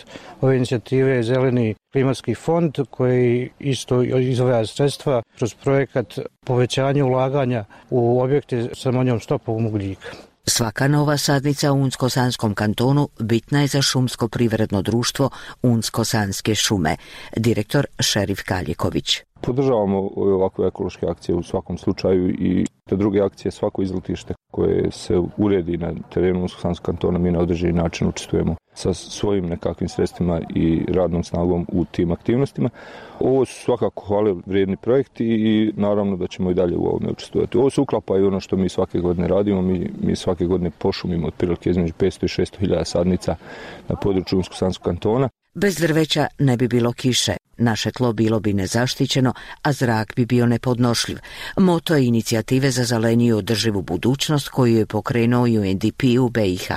ove 0.41 0.55
inicijative 0.55 1.11
je 1.11 1.23
Zeleni 1.23 1.75
klimatski 1.91 2.35
fond 2.35 2.77
koji 2.89 3.49
isto 3.59 4.03
izvaja 4.03 4.65
sredstva 4.65 5.21
kroz 5.37 5.53
projekat 5.53 6.19
povećanja 6.45 7.05
ulaganja 7.05 7.65
u 7.89 8.21
objekte 8.21 8.69
sa 8.73 8.91
manjom 8.91 9.19
stopom 9.19 9.65
ugljika. 9.65 10.26
Svaka 10.49 10.87
nova 10.87 11.17
sadnica 11.17 11.71
u 11.71 11.75
Unsko-Sanskom 11.75 12.53
kantonu 12.53 13.09
bitna 13.19 13.61
je 13.61 13.67
za 13.67 13.81
šumsko 13.81 14.27
privredno 14.27 14.81
društvo 14.81 15.29
Unsko-Sanske 15.61 16.55
šume, 16.55 16.95
direktor 17.35 17.85
Šerif 17.99 18.43
Kaljiković. 18.43 19.17
Podržavamo 19.41 20.09
ovakve 20.15 20.67
ekološke 20.67 21.05
akcije 21.07 21.35
u 21.35 21.43
svakom 21.43 21.77
slučaju 21.77 22.29
i 22.29 22.65
te 22.89 22.95
druge 22.95 23.21
akcije, 23.21 23.51
svako 23.51 23.81
izletište 23.81 24.33
koje 24.51 24.91
se 24.91 25.21
uredi 25.37 25.77
na 25.77 25.93
terenu 26.13 26.41
Unsko-Sanskog 26.41 26.85
kantona, 26.85 27.19
mi 27.19 27.31
na 27.31 27.39
određeni 27.39 27.73
način 27.73 28.07
učestvujemo 28.07 28.55
sa 28.73 28.93
svojim 28.93 29.45
nekakvim 29.45 29.89
sredstvima 29.89 30.41
i 30.55 30.85
radnom 30.87 31.23
snagom 31.23 31.65
u 31.71 31.85
tim 31.85 32.11
aktivnostima. 32.11 32.69
Ovo 33.19 33.45
su 33.45 33.63
svakako 33.63 34.05
hvale 34.05 34.35
vrijedni 34.45 34.77
projekti 34.77 35.25
i 35.25 35.73
naravno 35.75 36.17
da 36.17 36.27
ćemo 36.27 36.51
i 36.51 36.53
dalje 36.53 36.77
u 36.77 36.85
ovome 36.85 37.09
učestvovati. 37.11 37.57
Ovo 37.57 37.69
se 37.69 37.81
uklapa 37.81 38.17
i 38.17 38.23
ono 38.23 38.39
što 38.39 38.57
mi 38.57 38.69
svake 38.69 38.99
godine 38.99 39.27
radimo. 39.27 39.61
Mi, 39.61 39.91
mi 40.01 40.15
svake 40.15 40.45
godine 40.45 40.71
pošumimo 40.77 41.27
otprilike 41.27 41.69
između 41.69 41.93
500 41.93 42.23
i 42.23 42.27
600 42.27 42.59
hiljada 42.59 42.85
sadnica 42.85 43.35
na 43.87 43.95
području 43.95 44.37
Unsko-Sanskog 44.37 44.85
kantona. 44.85 45.29
Bez 45.53 45.77
drveća 45.77 46.27
ne 46.39 46.57
bi 46.57 46.67
bilo 46.67 46.93
kiše, 46.93 47.37
naše 47.57 47.91
tlo 47.91 48.13
bilo 48.13 48.39
bi 48.39 48.53
nezaštićeno, 48.53 49.33
a 49.63 49.71
zrak 49.71 50.15
bi 50.15 50.25
bio 50.25 50.45
nepodnošljiv. 50.45 51.17
Moto 51.57 51.95
je 51.95 52.05
inicijative 52.05 52.69
za 52.69 52.83
zeleniju 52.83 53.37
održivu 53.37 53.81
budućnost 53.81 54.49
koju 54.49 54.77
je 54.77 54.85
pokrenuo 54.85 55.43
UNDP 55.43 56.01
u 56.21 56.29
BiH. 56.29 56.71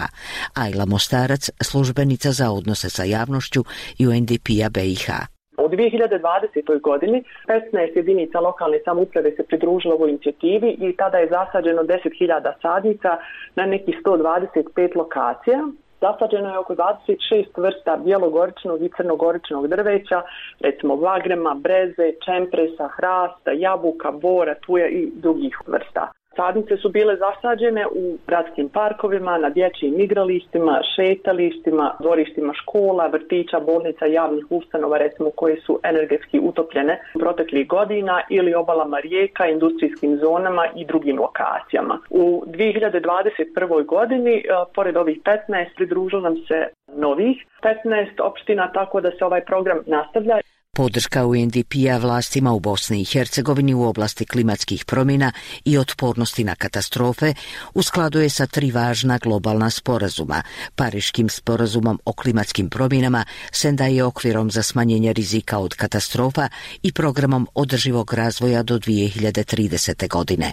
Ajla 0.55 0.87
Mostarac, 0.87 1.51
službenica 1.63 2.33
za 2.33 2.51
odnose 2.51 2.91
sa 2.91 3.05
javnošću 3.05 3.65
UNDP-a 4.09 4.69
BiH. 4.71 5.11
U 5.59 5.69
2020. 5.69 6.81
godini 6.81 7.25
15 7.49 7.97
jedinica 7.97 8.41
lokalne 8.41 8.79
samouprave 8.85 9.31
se 9.37 9.43
pridružilo 9.43 9.95
ovoj 9.95 10.11
inicijativi 10.11 10.71
i 10.81 10.97
tada 10.97 11.19
je 11.19 11.29
zasađeno 11.29 11.83
10.000 11.83 12.53
sadnica 12.63 13.19
na 13.57 13.67
nekih 13.67 13.95
125 14.05 14.97
lokacija. 14.97 15.59
Zasađeno 16.01 16.51
je 16.51 16.59
oko 16.59 16.75
26 16.75 17.45
vrsta 17.57 17.97
bijelogoričnog 17.97 18.83
i 18.83 18.91
crnogoričnog 18.97 19.69
drveća, 19.69 20.23
recimo 20.61 20.97
vagrema, 20.97 21.55
breze, 21.55 22.13
čempresa, 22.25 22.89
hrasta, 22.89 23.51
jabuka, 23.53 24.11
bora, 24.11 24.55
tuja 24.55 24.89
i 24.89 25.11
drugih 25.15 25.59
vrsta. 25.67 26.13
Sadnice 26.37 26.77
su 26.77 26.89
bile 26.89 27.17
zasađene 27.17 27.87
u 27.87 28.19
gradskim 28.27 28.69
parkovima, 28.69 29.39
na 29.39 29.51
dječjim 29.51 30.01
igralištima, 30.01 30.81
šetalištima, 30.97 31.97
dvorištima 32.01 32.53
škola, 32.55 33.07
vrtića, 33.07 33.61
bolnica, 33.61 34.07
javnih 34.07 34.45
ustanova, 34.51 34.99
recimo 34.99 35.31
koje 35.31 35.61
su 35.61 35.81
energetski 35.83 36.41
utopljene 36.43 37.01
proteklih 37.19 37.69
godina 37.69 38.21
ili 38.29 38.55
obalama 38.55 38.99
rijeka, 38.99 39.47
industrijskim 39.47 40.17
zonama 40.17 40.67
i 40.77 40.85
drugim 40.85 41.19
lokacijama. 41.19 41.99
U 42.11 42.43
2021. 42.47 43.87
godini, 43.87 44.35
e, 44.37 44.43
pored 44.75 44.97
ovih 44.97 45.19
15, 45.25 45.75
pridružilo 45.77 46.23
nam 46.23 46.37
se 46.37 46.67
novih 46.97 47.47
15 47.63 48.21
opština, 48.23 48.73
tako 48.73 49.01
da 49.01 49.11
se 49.11 49.25
ovaj 49.25 49.45
program 49.45 49.79
nastavlja. 49.87 50.41
Podrška 50.77 51.27
UNDP-a 51.27 51.99
vlastima 51.99 52.53
u 52.53 52.61
Bosni 52.61 53.01
i 53.01 53.05
Hercegovini 53.05 53.75
u 53.75 53.83
oblasti 53.83 54.25
klimatskih 54.25 54.85
promjena 54.85 55.33
i 55.65 55.79
otpornosti 55.79 56.45
na 56.45 56.55
katastrofe 56.55 57.35
u 57.75 57.83
sa 58.29 58.47
tri 58.47 58.71
važna 58.71 59.19
globalna 59.19 59.71
sporazuma, 59.71 60.43
Pariškim 60.75 61.29
sporazumom 61.29 62.01
o 62.05 62.13
klimatskim 62.13 62.71
promjenama, 62.71 63.25
Senda 63.53 63.87
je 63.87 64.05
okvirom 64.05 64.51
za 64.51 64.63
smanjenje 64.63 65.13
rizika 65.13 65.59
od 65.59 65.75
katastrofa 65.75 66.49
i 66.83 66.93
programom 66.93 67.49
održivog 67.55 68.15
razvoja 68.15 68.63
do 68.63 68.79
2030. 68.79 70.09
godine. 70.09 70.53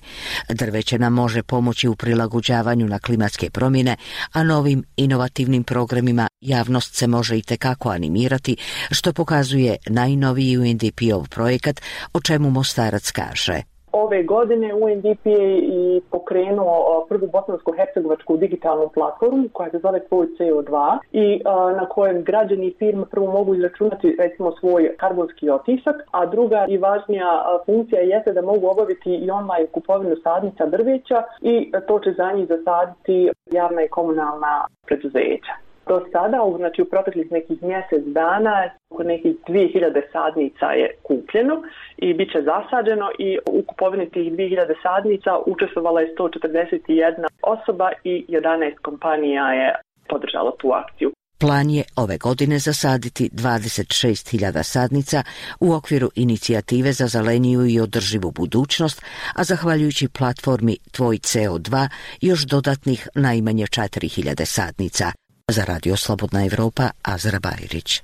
Drveće 0.49 0.99
nam 0.99 1.13
može 1.13 1.43
pomoći 1.43 1.87
u 1.87 1.95
prilagođavanju 1.95 2.87
na 2.87 2.99
klimatske 2.99 3.49
promjene, 3.49 3.95
a 4.31 4.43
novim 4.43 4.83
inovativnim 4.97 5.63
programima 5.63 6.27
javnost 6.41 6.95
se 6.95 7.07
može 7.07 7.37
i 7.37 7.43
animirati, 7.83 8.57
što 8.91 9.13
pokazuje 9.13 9.75
naj 9.87 10.06
najnoviji 10.07 10.57
UNDP-ov 10.57 11.27
projekat, 11.35 11.75
o 12.13 12.19
čemu 12.21 12.49
Mostarac 12.49 13.11
kaže. 13.11 13.61
Ove 13.91 14.23
godine 14.23 14.73
UNDP 14.73 15.25
je 15.25 15.57
i 15.57 16.01
pokrenuo 16.11 17.05
prvu 17.09 17.27
bosansko-hercegovačku 17.27 18.37
digitalnu 18.37 18.89
platformu 18.93 19.49
koja 19.53 19.69
se 19.69 19.79
zove 19.79 19.99
Tvoj 20.07 20.27
CO2 20.39 20.97
i 21.11 21.41
na 21.79 21.85
kojem 21.89 22.23
građani 22.23 22.67
i 22.67 22.75
firme 22.79 23.05
prvo 23.11 23.31
mogu 23.31 23.55
izračunati 23.55 24.15
recimo 24.19 24.51
svoj 24.59 24.95
karbonski 24.97 25.49
otisak, 25.49 25.95
a 26.11 26.25
druga 26.25 26.65
i 26.69 26.77
važnija 26.77 27.59
funkcija 27.65 28.01
jeste 28.01 28.33
da 28.33 28.41
mogu 28.41 28.67
obaviti 28.67 29.11
i 29.15 29.29
online 29.29 29.67
kupovinu 29.67 30.15
sadnica 30.23 30.65
drveća 30.65 31.23
i 31.41 31.71
to 31.87 31.99
će 31.99 32.13
za 32.17 32.31
njih 32.31 32.47
zasaditi 32.47 33.29
javna 33.51 33.83
i 33.83 33.87
komunalna 33.87 34.67
preduzeća. 34.85 35.66
Do 35.87 36.05
sada, 36.11 36.39
znači 36.57 36.81
u 36.81 36.85
proteklih 36.85 37.31
nekih 37.31 37.63
mjesec 37.63 38.03
dana, 38.05 38.69
oko 38.89 39.03
nekih 39.03 39.35
2000 39.47 40.01
sadnica 40.11 40.65
je 40.65 40.95
kupljeno 41.03 41.61
i 41.97 42.13
bit 42.13 42.31
će 42.31 42.39
zasađeno 42.41 43.07
i 43.19 43.39
u 43.51 43.63
kupovini 43.67 44.09
tih 44.09 44.33
2000 44.33 44.73
sadnica 44.83 45.31
učestvovala 45.45 46.01
je 46.01 46.15
141 46.15 47.25
osoba 47.41 47.91
i 48.03 48.25
11 48.29 48.75
kompanija 48.81 49.53
je 49.53 49.75
podržalo 50.09 50.51
tu 50.51 50.71
akciju. 50.71 51.11
Plan 51.39 51.69
je 51.69 51.83
ove 51.95 52.17
godine 52.17 52.59
zasaditi 52.59 53.29
26.000 53.33 54.63
sadnica 54.63 55.23
u 55.59 55.73
okviru 55.73 56.09
inicijative 56.15 56.91
za 56.91 57.07
zeleniju 57.07 57.65
i 57.65 57.79
održivu 57.79 58.31
budućnost, 58.31 59.01
a 59.35 59.43
zahvaljujući 59.43 60.07
platformi 60.17 60.77
Tvoj 60.91 61.15
CO2 61.15 61.89
još 62.21 62.45
dodatnih 62.45 63.07
najmanje 63.15 63.63
4.000 63.63 64.45
sadnica. 64.45 65.26
Za 65.51 65.63
Radio 65.63 65.95
Slobodna 65.95 66.45
Evropa, 66.45 66.89
Azra 67.01 67.39
Bajrić. 67.39 68.01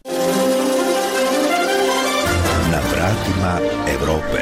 Na 2.72 2.80
vratima 2.92 3.60
Evrope. 3.96 4.40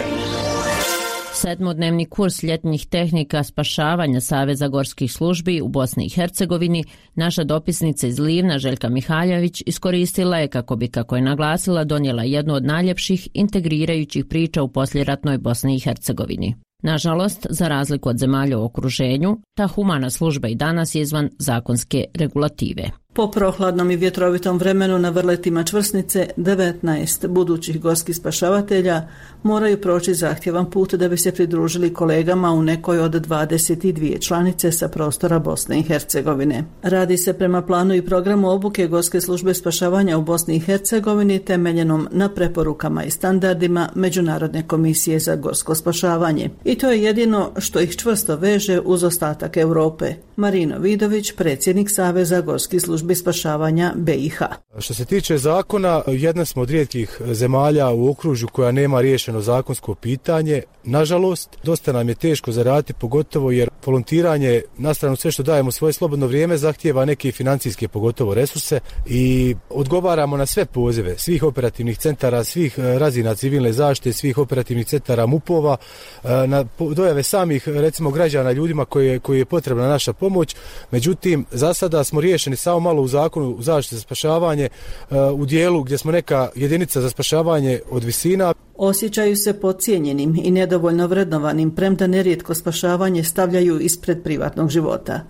Sedmodnevni 1.33 2.05
kurs 2.05 2.43
ljetnih 2.43 2.87
tehnika 2.87 3.43
spašavanja 3.43 4.21
Saveza 4.21 4.67
gorskih 4.67 5.13
službi 5.13 5.61
u 5.61 5.67
Bosni 5.67 6.05
i 6.05 6.09
Hercegovini 6.09 6.83
naša 7.15 7.43
dopisnica 7.43 8.07
iz 8.07 8.19
Livna 8.19 8.59
Željka 8.59 8.89
Mihaljević 8.89 9.63
iskoristila 9.65 10.37
je 10.37 10.47
kako 10.47 10.75
bi, 10.75 10.87
kako 10.87 11.15
je 11.15 11.21
naglasila, 11.21 11.83
donijela 11.83 12.23
jednu 12.23 12.53
od 12.53 12.65
najljepših 12.65 13.27
integrirajućih 13.33 14.25
priča 14.25 14.63
u 14.63 14.67
posljeratnoj 14.67 15.37
Bosni 15.37 15.75
i 15.75 15.79
Hercegovini. 15.79 16.55
Nažalost, 16.81 17.47
za 17.49 17.67
razliku 17.67 18.09
od 18.09 18.17
zemalja 18.17 18.57
u 18.57 18.65
okruženju, 18.65 19.37
ta 19.57 19.67
humana 19.67 20.09
služba 20.09 20.47
i 20.47 20.55
danas 20.55 20.95
je 20.95 21.01
izvan 21.01 21.29
zakonske 21.39 22.05
regulative. 22.13 22.83
Po 23.13 23.31
prohladnom 23.31 23.91
i 23.91 23.95
vjetrovitom 23.95 24.57
vremenu 24.57 24.99
na 24.99 25.09
vrletima 25.09 25.63
čvrsnice 25.63 26.27
19 26.37 27.27
budućih 27.27 27.81
gorskih 27.81 28.15
spašavatelja 28.15 29.07
moraju 29.43 29.81
proći 29.81 30.13
zahtjevan 30.13 30.69
put 30.69 30.93
da 30.93 31.09
bi 31.09 31.17
se 31.17 31.31
pridružili 31.31 31.93
kolegama 31.93 32.51
u 32.51 32.63
nekoj 32.63 32.99
od 32.99 33.27
22 33.27 34.21
članice 34.21 34.71
sa 34.71 34.87
prostora 34.87 35.39
Bosne 35.39 35.79
i 35.79 35.83
Hercegovine. 35.83 36.63
Radi 36.83 37.17
se 37.17 37.33
prema 37.33 37.61
planu 37.61 37.95
i 37.95 38.05
programu 38.05 38.49
obuke 38.49 38.87
Gorske 38.87 39.21
službe 39.21 39.53
spašavanja 39.53 40.17
u 40.17 40.21
Bosni 40.21 40.55
i 40.55 40.59
Hercegovini 40.59 41.39
temeljenom 41.39 42.07
na 42.11 42.29
preporukama 42.29 43.03
i 43.03 43.11
standardima 43.11 43.89
Međunarodne 43.95 44.67
komisije 44.67 45.19
za 45.19 45.35
gorsko 45.35 45.75
spašavanje. 45.75 46.49
I 46.63 46.75
to 46.75 46.91
je 46.91 47.03
jedino 47.03 47.51
što 47.57 47.79
ih 47.79 47.95
čvrsto 47.95 48.35
veže 48.35 48.79
uz 48.79 49.03
ostatak 49.03 49.57
Europe. 49.57 50.13
Marino 50.35 50.79
Vidović, 50.79 51.31
predsjednik 51.31 51.89
Saveza 51.89 52.41
gorskih 52.41 52.81
službi 52.81 53.00
službi 53.01 53.15
spašavanja 53.15 53.93
BiH. 53.95 54.41
Što 54.79 54.93
se 54.93 55.05
tiče 55.05 55.37
zakona, 55.37 56.01
jedna 56.07 56.45
smo 56.45 56.61
od 56.61 56.69
rijetkih 56.69 57.21
zemalja 57.31 57.89
u 57.89 58.09
okružju 58.09 58.47
koja 58.47 58.71
nema 58.71 59.01
riješeno 59.01 59.41
zakonsko 59.41 59.95
pitanje. 59.95 60.63
Nažalost, 60.83 61.49
dosta 61.63 61.91
nam 61.93 62.09
je 62.09 62.15
teško 62.15 62.51
zaraditi, 62.51 62.93
pogotovo 62.93 63.51
jer 63.51 63.69
volontiranje, 63.85 64.61
na 64.77 64.93
stranu 64.93 65.15
sve 65.15 65.31
što 65.31 65.43
dajemo 65.43 65.71
svoje 65.71 65.93
slobodno 65.93 66.27
vrijeme, 66.27 66.57
zahtijeva 66.57 67.05
neke 67.05 67.31
financijske, 67.31 67.87
pogotovo 67.87 68.33
resurse 68.33 68.79
i 69.05 69.55
odgovaramo 69.69 70.37
na 70.37 70.45
sve 70.45 70.65
pozive 70.65 71.17
svih 71.17 71.43
operativnih 71.43 71.97
centara, 71.97 72.43
svih 72.43 72.79
e, 72.79 72.99
razina 72.99 73.35
civilne 73.35 73.73
zaštite, 73.73 74.13
svih 74.13 74.37
operativnih 74.37 74.87
centara 74.87 75.25
MUPova, 75.25 75.77
e, 76.23 76.27
na 76.47 76.65
dojave 76.95 77.23
samih, 77.23 77.67
recimo, 77.67 78.11
građana 78.11 78.51
ljudima 78.51 78.85
koji 78.85 79.39
je 79.39 79.45
potrebna 79.45 79.87
naša 79.87 80.13
pomoć. 80.13 80.55
Međutim, 80.91 81.45
za 81.51 81.73
sada 81.73 82.03
smo 82.03 82.21
riješeni 82.21 82.55
samo 82.55 82.90
malo 82.91 83.03
u 83.03 83.07
zakonu 83.07 83.57
zaštite 83.59 83.95
za 83.95 84.01
spašavanje 84.01 84.63
e, 84.63 85.15
u 85.17 85.45
dijelu 85.45 85.83
gdje 85.83 85.97
smo 85.97 86.11
neka 86.11 86.49
jedinica 86.55 87.01
za 87.01 87.09
spašavanje 87.09 87.79
od 87.91 88.03
visina. 88.03 88.53
Osjećaju 88.77 89.35
se 89.35 89.59
podcijenjenim 89.59 90.35
i 90.43 90.51
nedovoljno 90.51 91.07
vrednovanim, 91.07 91.71
premda 91.71 92.07
nerijetko 92.07 92.53
spašavanje 92.53 93.23
stavljaju 93.23 93.79
ispred 93.79 94.23
privatnog 94.23 94.69
života. 94.69 95.21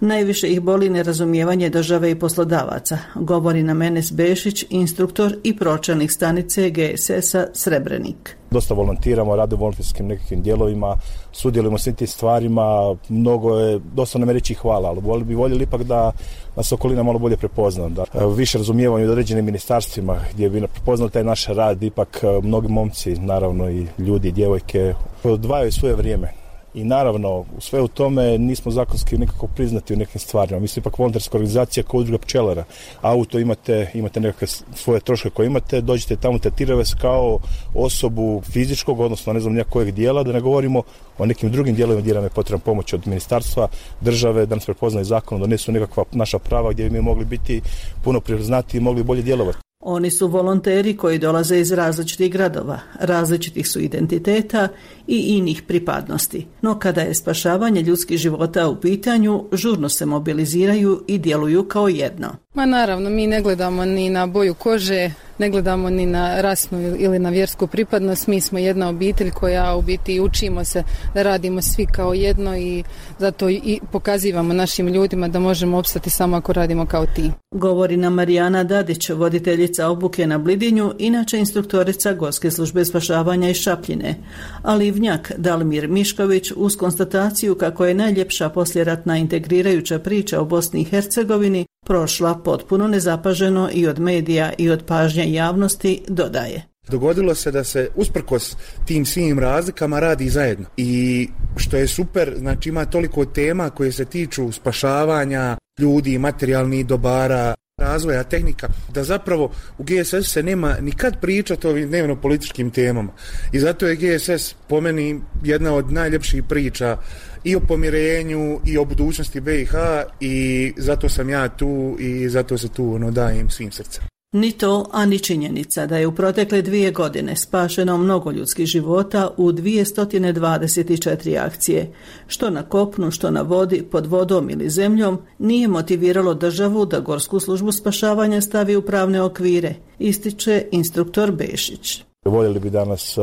Najviše 0.00 0.48
ih 0.48 0.60
boli 0.60 0.88
nerazumijevanje 0.90 1.70
države 1.70 2.10
i 2.10 2.18
poslodavaca, 2.18 2.98
govori 3.14 3.62
na 3.62 3.74
Menes 3.74 4.12
Bešić, 4.12 4.64
instruktor 4.70 5.36
i 5.42 5.56
pročelnik 5.56 6.12
stanice 6.12 6.70
GSS-a 6.70 7.46
Srebrenik. 7.52 8.36
Dosta 8.50 8.74
volontiramo, 8.74 9.36
radimo 9.36 9.58
u 9.58 9.60
volonterskim 9.60 10.06
nekakvim 10.06 10.42
dijelovima, 10.42 10.96
sudjelujemo 11.32 11.78
svim 11.78 11.94
tim 11.94 12.06
stvarima, 12.06 12.96
mnogo 13.08 13.58
je, 13.58 13.80
dosta 13.94 14.18
nam 14.18 14.30
reći 14.30 14.54
hvala, 14.54 14.88
ali 14.88 15.24
bi 15.24 15.34
voljeli 15.34 15.62
ipak 15.62 15.82
da 15.82 16.12
nas 16.56 16.72
okolina 16.72 17.02
malo 17.02 17.18
bolje 17.18 17.36
prepozna, 17.36 17.88
da 17.88 18.04
više 18.36 18.58
razumijevamo 18.58 19.04
i 19.04 19.08
određenim 19.08 19.44
ministarstvima 19.44 20.16
gdje 20.32 20.50
bi 20.50 20.66
prepoznali 20.74 21.10
taj 21.10 21.24
naš 21.24 21.46
rad, 21.46 21.82
ipak 21.82 22.22
mnogi 22.42 22.68
momci, 22.68 23.14
naravno 23.14 23.70
i 23.70 23.86
ljudi, 23.98 24.32
djevojke, 24.32 24.94
odvajaju 25.24 25.72
svoje 25.72 25.94
vrijeme 25.94 26.41
i 26.74 26.84
naravno 26.84 27.44
sve 27.58 27.80
u 27.80 27.88
tome 27.88 28.38
nismo 28.38 28.72
zakonski 28.72 29.18
nekako 29.18 29.46
priznati 29.46 29.94
u 29.94 29.96
nekim 29.96 30.20
stvarima. 30.20 30.60
Mi 30.60 30.68
smo 30.68 30.80
ipak 30.80 30.98
volonterska 30.98 31.36
organizacija 31.36 31.84
kao 31.84 32.00
udruga 32.00 32.18
pčelara. 32.18 32.64
Auto 33.00 33.38
imate, 33.38 33.90
imate 33.94 34.20
nekakve 34.20 34.46
svoje 34.74 35.00
troške 35.00 35.30
koje 35.30 35.46
imate, 35.46 35.80
dođete 35.80 36.16
tamo, 36.16 36.38
tretirave 36.38 36.84
se 36.84 36.96
kao 37.00 37.38
osobu 37.74 38.42
fizičkog, 38.52 39.00
odnosno 39.00 39.32
ne 39.32 39.40
znam 39.40 39.54
nekojeg 39.54 39.94
dijela, 39.94 40.22
da 40.22 40.32
ne 40.32 40.40
govorimo 40.40 40.82
o 41.18 41.26
nekim 41.26 41.50
drugim 41.50 41.74
dijelovima 41.74 42.00
gdje 42.00 42.14
nam 42.14 42.24
je 42.24 42.30
potrebna 42.30 42.64
pomoć 42.64 42.92
od 42.92 43.06
ministarstva, 43.06 43.68
države, 44.00 44.46
da 44.46 44.54
nas 44.54 44.64
prepoznaju 44.64 45.04
zakon, 45.04 45.40
donesu 45.40 45.72
nekakva 45.72 46.04
naša 46.12 46.38
prava 46.38 46.72
gdje 46.72 46.84
bi 46.84 46.96
mi 46.96 47.02
mogli 47.02 47.24
biti 47.24 47.60
puno 48.04 48.20
priznati 48.20 48.76
i 48.76 48.80
mogli 48.80 49.02
bolje 49.02 49.22
djelovati. 49.22 49.61
Oni 49.84 50.10
su 50.10 50.28
volonteri 50.28 50.96
koji 50.96 51.18
dolaze 51.18 51.60
iz 51.60 51.72
različitih 51.72 52.32
gradova, 52.32 52.80
različitih 53.00 53.68
su 53.68 53.80
identiteta 53.80 54.68
i 55.06 55.16
inih 55.16 55.62
pripadnosti. 55.62 56.46
No 56.60 56.78
kada 56.78 57.00
je 57.00 57.14
spašavanje 57.14 57.82
ljudskih 57.82 58.18
života 58.18 58.68
u 58.68 58.80
pitanju, 58.80 59.44
žurno 59.52 59.88
se 59.88 60.06
mobiliziraju 60.06 61.04
i 61.06 61.18
djeluju 61.18 61.64
kao 61.68 61.88
jedno. 61.88 62.28
Ma 62.54 62.66
naravno, 62.66 63.10
mi 63.10 63.26
ne 63.26 63.42
gledamo 63.42 63.84
ni 63.84 64.10
na 64.10 64.26
boju 64.26 64.54
kože, 64.54 65.10
ne 65.38 65.50
gledamo 65.50 65.90
ni 65.90 66.06
na 66.06 66.40
rasnu 66.40 66.96
ili 66.98 67.18
na 67.18 67.30
vjersku 67.30 67.66
pripadnost, 67.66 68.26
mi 68.26 68.40
smo 68.40 68.58
jedna 68.58 68.88
obitelj 68.88 69.30
koja 69.30 69.76
u 69.76 69.82
biti 69.82 70.20
učimo 70.20 70.64
se 70.64 70.82
da 71.14 71.22
radimo 71.22 71.62
svi 71.62 71.86
kao 71.86 72.14
jedno 72.14 72.56
i 72.56 72.84
zato 73.18 73.50
i 73.50 73.80
pokazivamo 73.92 74.54
našim 74.54 74.88
ljudima 74.88 75.28
da 75.28 75.38
možemo 75.38 75.78
opstati 75.78 76.10
samo 76.10 76.36
ako 76.36 76.52
radimo 76.52 76.86
kao 76.86 77.06
ti. 77.06 77.30
Govori 77.50 77.96
nam 77.96 78.14
Marijana 78.14 78.64
Dadić, 78.64 79.10
voditeljica 79.10 79.88
obuke 79.88 80.26
na 80.26 80.38
Blidinju, 80.38 80.92
inače 80.98 81.38
instruktorica 81.38 82.12
Gorske 82.12 82.50
službe 82.50 82.84
spašavanja 82.84 83.48
iz 83.48 83.56
Šapljine, 83.56 84.14
ali 84.62 84.90
vnjak 84.90 85.32
Dalmir 85.36 85.88
Mišković 85.88 86.52
uz 86.56 86.76
konstataciju 86.76 87.54
kako 87.54 87.86
je 87.86 87.94
najljepša 87.94 88.48
posljeratna 88.48 89.18
integrirajuća 89.18 89.98
priča 89.98 90.40
o 90.40 90.44
Bosni 90.44 90.80
i 90.80 90.84
Hercegovini 90.84 91.66
prošla 91.86 92.34
potpuno 92.34 92.88
nezapaženo 92.88 93.70
i 93.72 93.86
od 93.86 93.98
medija 93.98 94.52
i 94.58 94.70
od 94.70 94.84
pažnje 94.86 95.32
javnosti, 95.32 96.02
dodaje. 96.08 96.62
Dogodilo 96.88 97.34
se 97.34 97.50
da 97.50 97.64
se 97.64 97.88
usprkos 97.94 98.56
tim 98.86 99.06
svim 99.06 99.38
razlikama 99.38 100.00
radi 100.00 100.28
zajedno. 100.28 100.66
I 100.76 101.28
što 101.56 101.76
je 101.76 101.88
super, 101.88 102.34
znači 102.38 102.68
ima 102.68 102.84
toliko 102.84 103.24
tema 103.24 103.70
koje 103.70 103.92
se 103.92 104.04
tiču 104.04 104.52
spašavanja 104.52 105.56
ljudi, 105.78 106.18
materijalnih 106.18 106.86
dobara, 106.86 107.54
razvoja 107.78 108.22
tehnika, 108.22 108.68
da 108.94 109.04
zapravo 109.04 109.50
u 109.78 109.84
GSS 109.84 110.32
se 110.32 110.42
nema 110.42 110.76
nikad 110.80 111.20
pričati 111.20 111.66
o 111.66 111.70
ovim 111.70 111.88
dnevno 111.88 112.16
političkim 112.16 112.70
temama. 112.70 113.12
I 113.52 113.60
zato 113.60 113.86
je 113.86 113.96
GSS 113.96 114.54
po 114.68 114.80
meni 114.80 115.20
jedna 115.44 115.74
od 115.74 115.92
najljepših 115.92 116.42
priča 116.48 116.96
i 117.44 117.56
o 117.56 117.60
pomirenju 117.60 118.60
i 118.66 118.78
o 118.78 118.84
budućnosti 118.84 119.40
BiH 119.40 119.72
i 120.20 120.72
zato 120.76 121.08
sam 121.08 121.30
ja 121.30 121.48
tu 121.48 121.96
i 121.98 122.28
zato 122.28 122.58
se 122.58 122.68
tu 122.68 122.94
ono 122.94 123.10
dajem 123.10 123.50
svim 123.50 123.72
srcem. 123.72 124.04
Ni 124.32 124.52
to, 124.52 124.86
a 124.92 125.06
ni 125.06 125.18
činjenica 125.18 125.86
da 125.86 125.98
je 125.98 126.06
u 126.06 126.14
protekle 126.14 126.62
dvije 126.62 126.90
godine 126.90 127.36
spašeno 127.36 127.98
mnogo 127.98 128.30
ljudskih 128.30 128.66
života 128.66 129.30
u 129.36 129.52
224 129.52 131.46
akcije, 131.46 131.92
što 132.26 132.50
na 132.50 132.62
kopnu, 132.62 133.10
što 133.10 133.30
na 133.30 133.42
vodi, 133.42 133.82
pod 133.90 134.06
vodom 134.06 134.50
ili 134.50 134.70
zemljom, 134.70 135.18
nije 135.38 135.68
motiviralo 135.68 136.34
državu 136.34 136.86
da 136.86 137.00
gorsku 137.00 137.40
službu 137.40 137.72
spašavanja 137.72 138.40
stavi 138.40 138.76
u 138.76 138.82
pravne 138.82 139.22
okvire, 139.22 139.74
ističe 139.98 140.64
instruktor 140.70 141.32
Bešić. 141.32 142.04
Voljeli 142.24 142.60
bi 142.60 142.70
da 142.70 142.84
nas 142.84 143.18
e, 143.18 143.20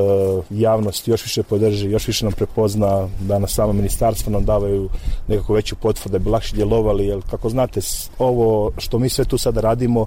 javnost 0.50 1.08
još 1.08 1.24
više 1.24 1.44
podrži, 1.44 1.90
još 1.90 2.08
više 2.08 2.26
nam 2.26 2.34
prepozna, 2.34 3.08
da 3.20 3.40
nas 3.40 3.54
samo 3.54 3.74
ministarstvo 3.74 4.32
nam 4.32 4.46
davaju 4.46 4.90
nekako 5.28 5.54
veću 5.54 5.76
potvrdu 5.76 6.12
da 6.12 6.20
bi 6.20 6.30
lakše 6.30 6.56
djelovali, 6.56 7.08
jer 7.08 7.22
kako 7.30 7.50
znate, 7.50 7.80
ovo 8.18 8.72
što 8.78 9.00
mi 9.00 9.10
sve 9.10 9.26
tu 9.26 9.38
sada 9.38 9.62
radimo, 9.62 10.06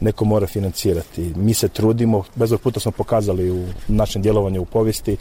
neko 0.00 0.24
mora 0.24 0.46
financirati. 0.46 1.32
Mi 1.36 1.54
se 1.54 1.68
trudimo, 1.68 2.22
bez 2.34 2.52
puta 2.62 2.80
smo 2.80 2.92
pokazali 2.92 3.50
u 3.50 3.66
našem 3.88 4.22
djelovanju 4.22 4.62
u 4.62 4.66
povijesti, 4.66 5.16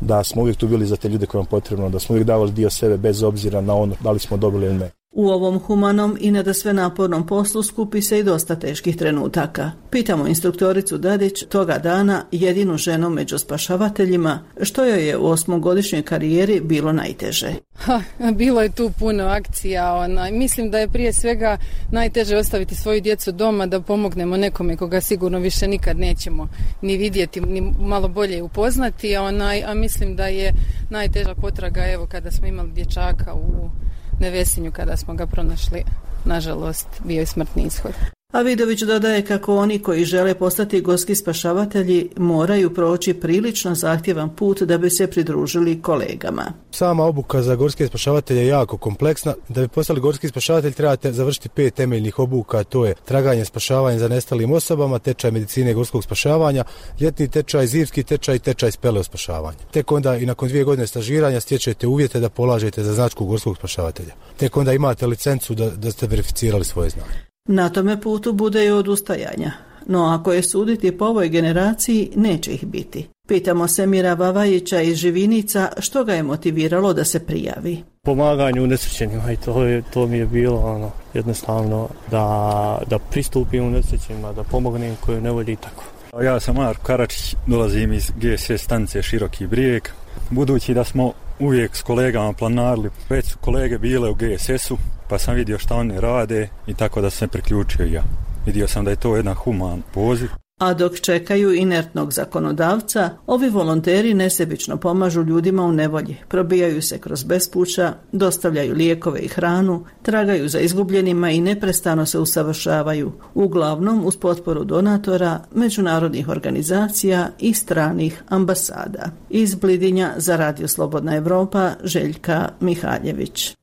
da 0.00 0.24
smo 0.24 0.42
uvijek 0.42 0.56
tu 0.56 0.68
bili 0.68 0.86
za 0.86 0.96
te 0.96 1.08
ljude 1.08 1.26
koje 1.26 1.38
vam 1.38 1.46
potrebno, 1.46 1.88
da 1.88 1.98
smo 1.98 2.12
uvijek 2.12 2.26
davali 2.26 2.52
dio 2.52 2.70
sebe 2.70 2.96
bez 2.96 3.22
obzira 3.22 3.60
na 3.60 3.74
ono 3.74 3.94
da 4.00 4.10
li 4.10 4.18
smo 4.18 4.36
dobili 4.36 4.66
ili 4.66 4.78
ne. 4.78 4.97
U 5.12 5.28
ovom 5.28 5.58
humanom 5.58 6.16
i 6.20 6.30
nada 6.30 6.54
sve 6.54 6.72
napornom 6.72 7.26
poslu 7.26 7.62
skupi 7.62 8.02
se 8.02 8.18
i 8.18 8.22
dosta 8.22 8.56
teških 8.56 8.96
trenutaka. 8.96 9.70
Pitamo 9.90 10.26
instruktoricu 10.26 10.98
Dadić 10.98 11.44
toga 11.48 11.78
dana 11.78 12.24
jedinu 12.32 12.76
ženu 12.76 13.10
među 13.10 13.38
spašavateljima 13.38 14.40
što 14.62 14.84
joj 14.84 15.08
je 15.08 15.16
u 15.16 15.26
osmogodišnjoj 15.26 16.02
karijeri 16.02 16.60
bilo 16.60 16.92
najteže. 16.92 17.52
Ha, 17.74 18.02
bilo 18.34 18.62
je 18.62 18.72
tu 18.72 18.90
puno 18.98 19.24
akcija. 19.24 19.94
Ona. 19.94 20.30
Mislim 20.30 20.70
da 20.70 20.78
je 20.78 20.88
prije 20.88 21.12
svega 21.12 21.56
najteže 21.90 22.36
ostaviti 22.36 22.74
svoju 22.74 23.00
djecu 23.00 23.32
doma 23.32 23.66
da 23.66 23.80
pomognemo 23.80 24.36
nekome 24.36 24.76
koga 24.76 25.00
sigurno 25.00 25.38
više 25.38 25.68
nikad 25.68 25.98
nećemo 25.98 26.48
ni 26.82 26.96
vidjeti, 26.96 27.40
ni 27.40 27.72
malo 27.78 28.08
bolje 28.08 28.42
upoznati. 28.42 29.16
Onaj, 29.16 29.62
a 29.66 29.74
mislim 29.74 30.16
da 30.16 30.26
je 30.26 30.52
najteža 30.90 31.34
potraga 31.34 31.80
evo 31.94 32.06
kada 32.06 32.30
smo 32.30 32.46
imali 32.46 32.72
dječaka 32.72 33.34
u 33.34 33.70
Nevesinju 34.20 34.72
kada 34.72 34.96
smo 34.96 35.14
ga 35.14 35.26
pronašli. 35.26 35.84
Nažalost, 36.24 36.88
bio 37.04 37.20
je 37.20 37.26
smrtni 37.26 37.62
ishod. 37.66 38.17
A 38.32 38.42
Vidović 38.42 38.82
dodaje 38.82 39.24
kako 39.24 39.56
oni 39.56 39.78
koji 39.78 40.04
žele 40.04 40.34
postati 40.34 40.80
gorski 40.80 41.14
spašavatelji 41.14 42.10
moraju 42.16 42.74
proći 42.74 43.14
prilično 43.14 43.74
zahtjevan 43.74 44.36
put 44.36 44.62
da 44.62 44.78
bi 44.78 44.90
se 44.90 45.06
pridružili 45.06 45.82
kolegama. 45.82 46.52
Sama 46.70 47.04
obuka 47.04 47.42
za 47.42 47.54
gorske 47.54 47.86
spašavatelje 47.86 48.40
je 48.40 48.46
jako 48.46 48.76
kompleksna. 48.76 49.34
Da 49.48 49.60
bi 49.60 49.68
postali 49.68 50.00
gorski 50.00 50.28
spašavatelj 50.28 50.72
trebate 50.72 51.12
završiti 51.12 51.48
pet 51.48 51.74
temeljnih 51.74 52.18
obuka, 52.18 52.64
to 52.64 52.86
je 52.86 52.94
traganje 53.04 53.44
spašavanja 53.44 53.98
za 53.98 54.08
nestalim 54.08 54.52
osobama, 54.52 54.98
tečaj 54.98 55.30
medicine 55.30 55.74
gorskog 55.74 56.04
spašavanja, 56.04 56.64
ljetni 57.00 57.28
tečaj, 57.28 57.66
zimski 57.66 58.02
tečaj 58.02 58.36
i 58.36 58.38
tečaj 58.38 58.70
speleo 58.70 59.02
spašavanja. 59.02 59.58
Tek 59.70 59.92
onda 59.92 60.16
i 60.16 60.26
nakon 60.26 60.48
dvije 60.48 60.64
godine 60.64 60.86
stažiranja 60.86 61.40
stječete 61.40 61.86
uvjete 61.86 62.20
da 62.20 62.28
polažete 62.28 62.82
za 62.82 62.92
značku 62.92 63.26
gorskog 63.26 63.56
spašavatelja. 63.56 64.12
Tek 64.36 64.56
onda 64.56 64.72
imate 64.72 65.06
licencu 65.06 65.54
da, 65.54 65.70
da 65.70 65.90
ste 65.90 66.06
verificirali 66.06 66.64
svoje 66.64 66.90
znanje. 66.90 67.27
Na 67.50 67.68
tome 67.68 68.00
putu 68.00 68.32
bude 68.32 68.66
i 68.66 68.70
odustajanja, 68.70 69.52
no 69.86 70.04
ako 70.04 70.32
je 70.32 70.42
suditi 70.42 70.98
po 70.98 71.04
ovoj 71.04 71.28
generaciji, 71.28 72.10
neće 72.16 72.52
ih 72.52 72.66
biti. 72.66 73.08
Pitamo 73.28 73.68
se 73.68 73.86
Mira 73.86 74.14
Vavajića 74.14 74.80
iz 74.80 74.96
Živinica 74.96 75.68
što 75.78 76.04
ga 76.04 76.14
je 76.14 76.22
motiviralo 76.22 76.92
da 76.92 77.04
se 77.04 77.26
prijavi. 77.26 77.82
Pomaganju 78.02 78.66
nesrećenima 78.66 79.32
i 79.32 79.36
to, 79.36 79.64
je, 79.64 79.82
to 79.94 80.06
mi 80.06 80.18
je 80.18 80.26
bilo 80.26 80.58
ono, 80.58 80.90
jednostavno 81.14 81.88
da, 82.10 82.78
da 82.86 82.98
pristupim 82.98 83.66
u 83.66 83.70
nesrećenima, 83.70 84.32
da 84.32 84.42
pomognem 84.44 84.96
koju 85.00 85.20
ne 85.20 85.30
volji 85.30 85.56
tako. 85.56 85.84
Ja 86.22 86.40
sam 86.40 86.56
Marko 86.56 86.82
Karačić, 86.82 87.34
dolazim 87.46 87.92
iz 87.92 88.10
GSS 88.16 88.62
stanice 88.62 89.02
Široki 89.02 89.46
brijeg. 89.46 89.82
Budući 90.30 90.74
da 90.74 90.84
smo 90.84 91.12
uvijek 91.40 91.76
s 91.76 91.82
kolegama 91.82 92.32
planarili, 92.32 92.90
već 93.10 93.26
su 93.26 93.38
kolege 93.38 93.78
bile 93.78 94.10
u 94.10 94.14
GSS-u, 94.14 94.76
pa 95.08 95.18
sam 95.18 95.34
vidio 95.34 95.58
šta 95.58 95.74
oni 95.74 96.00
rade 96.00 96.48
i 96.66 96.74
tako 96.74 97.00
da 97.00 97.10
sam 97.10 97.18
se 97.18 97.32
priključio 97.32 97.86
ja. 97.86 98.02
Vidio 98.46 98.68
sam 98.68 98.84
da 98.84 98.90
je 98.90 98.96
to 98.96 99.16
jedan 99.16 99.34
human 99.34 99.82
poziv. 99.94 100.28
A 100.58 100.74
dok 100.74 101.00
čekaju 101.00 101.54
inertnog 101.54 102.12
zakonodavca, 102.12 103.10
ovi 103.26 103.48
volonteri 103.48 104.14
nesebično 104.14 104.76
pomažu 104.76 105.22
ljudima 105.22 105.62
u 105.62 105.72
nevolji, 105.72 106.16
probijaju 106.28 106.82
se 106.82 106.98
kroz 106.98 107.24
bespuća, 107.24 107.92
dostavljaju 108.12 108.74
lijekove 108.74 109.20
i 109.20 109.28
hranu, 109.28 109.84
tragaju 110.02 110.48
za 110.48 110.58
izgubljenima 110.58 111.30
i 111.30 111.40
neprestano 111.40 112.06
se 112.06 112.18
usavršavaju, 112.18 113.12
uglavnom 113.34 114.06
uz 114.06 114.16
potporu 114.16 114.64
donatora, 114.64 115.40
međunarodnih 115.54 116.28
organizacija 116.28 117.28
i 117.38 117.54
stranih 117.54 118.22
ambasada. 118.28 119.10
Iz 119.30 119.54
Blidinja 119.54 120.12
za 120.16 120.36
Radio 120.36 120.68
Slobodna 120.68 121.16
Evropa, 121.16 121.70
Željka 121.84 122.48
Mihaljević. 122.60 123.54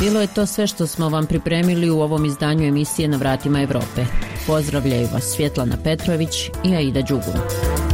Bilo 0.00 0.20
je 0.20 0.26
to 0.26 0.46
sve 0.46 0.66
što 0.66 0.86
smo 0.86 1.08
vam 1.08 1.26
pripremili 1.26 1.90
u 1.90 2.00
ovom 2.00 2.24
izdanju 2.24 2.64
emisije 2.66 3.08
Na 3.08 3.16
vratima 3.16 3.62
Europe. 3.62 4.04
Pozdravljaju 4.46 5.08
vas 5.12 5.24
Svjetlana 5.24 5.76
Petrović 5.84 6.50
i 6.64 6.74
Aida 6.76 7.02
Đugun. 7.02 7.87